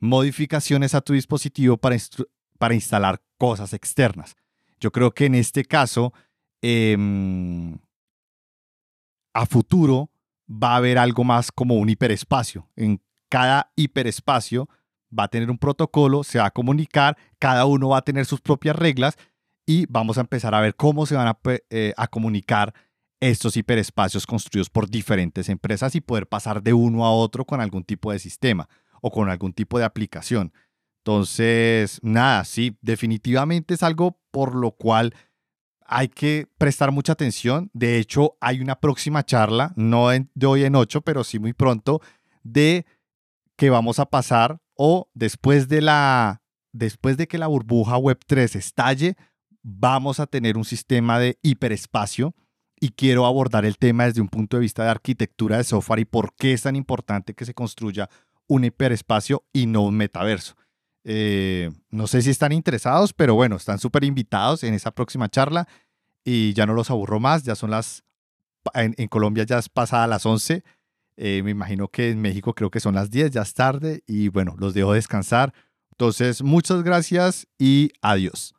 [0.00, 1.96] modificaciones a tu dispositivo para,
[2.58, 4.34] para instalar cosas externas.
[4.80, 6.14] Yo creo que en este caso,
[6.62, 7.76] em,
[9.34, 10.10] a futuro
[10.48, 12.68] va a haber algo más como un hiperespacio.
[12.76, 14.68] En cada hiperespacio
[15.16, 18.40] va a tener un protocolo, se va a comunicar, cada uno va a tener sus
[18.40, 19.16] propias reglas
[19.66, 21.38] y vamos a empezar a ver cómo se van a,
[21.70, 22.74] eh, comunicar
[23.20, 27.84] estos hiperespacios construidos por diferentes empresas y poder pasar de uno a otro con algún
[27.84, 28.68] tipo de sistema
[29.00, 30.52] o con algún tipo de aplicación.
[30.98, 35.14] Entonces, nada, sí, definitivamente es algo por lo cual
[35.84, 37.70] hay que prestar mucha atención.
[37.72, 42.00] De hecho, hay una próxima charla, no de hoy en ocho, pero sí muy pronto,
[42.42, 42.86] de
[43.56, 48.56] que vamos a pasar o después de la después de que la burbuja web 3
[48.56, 49.16] estalle,
[49.62, 52.34] vamos a tener un sistema de hiperespacio
[52.80, 56.04] y quiero abordar el tema desde un punto de vista de arquitectura de software y
[56.04, 58.10] por qué es tan importante que se construya
[58.48, 60.56] un hiperespacio y no un metaverso.
[61.04, 65.68] Eh, no sé si están interesados, pero bueno, están súper invitados en esa próxima charla
[66.24, 68.04] y ya no los aburro más, ya son las,
[68.72, 70.64] en, Colombia ya es pasada las 11,
[71.16, 74.28] eh, me imagino que en México creo que son las 10, ya es tarde y
[74.28, 75.52] bueno, los dejo descansar.
[75.92, 78.54] Entonces, muchas gracias y adiós.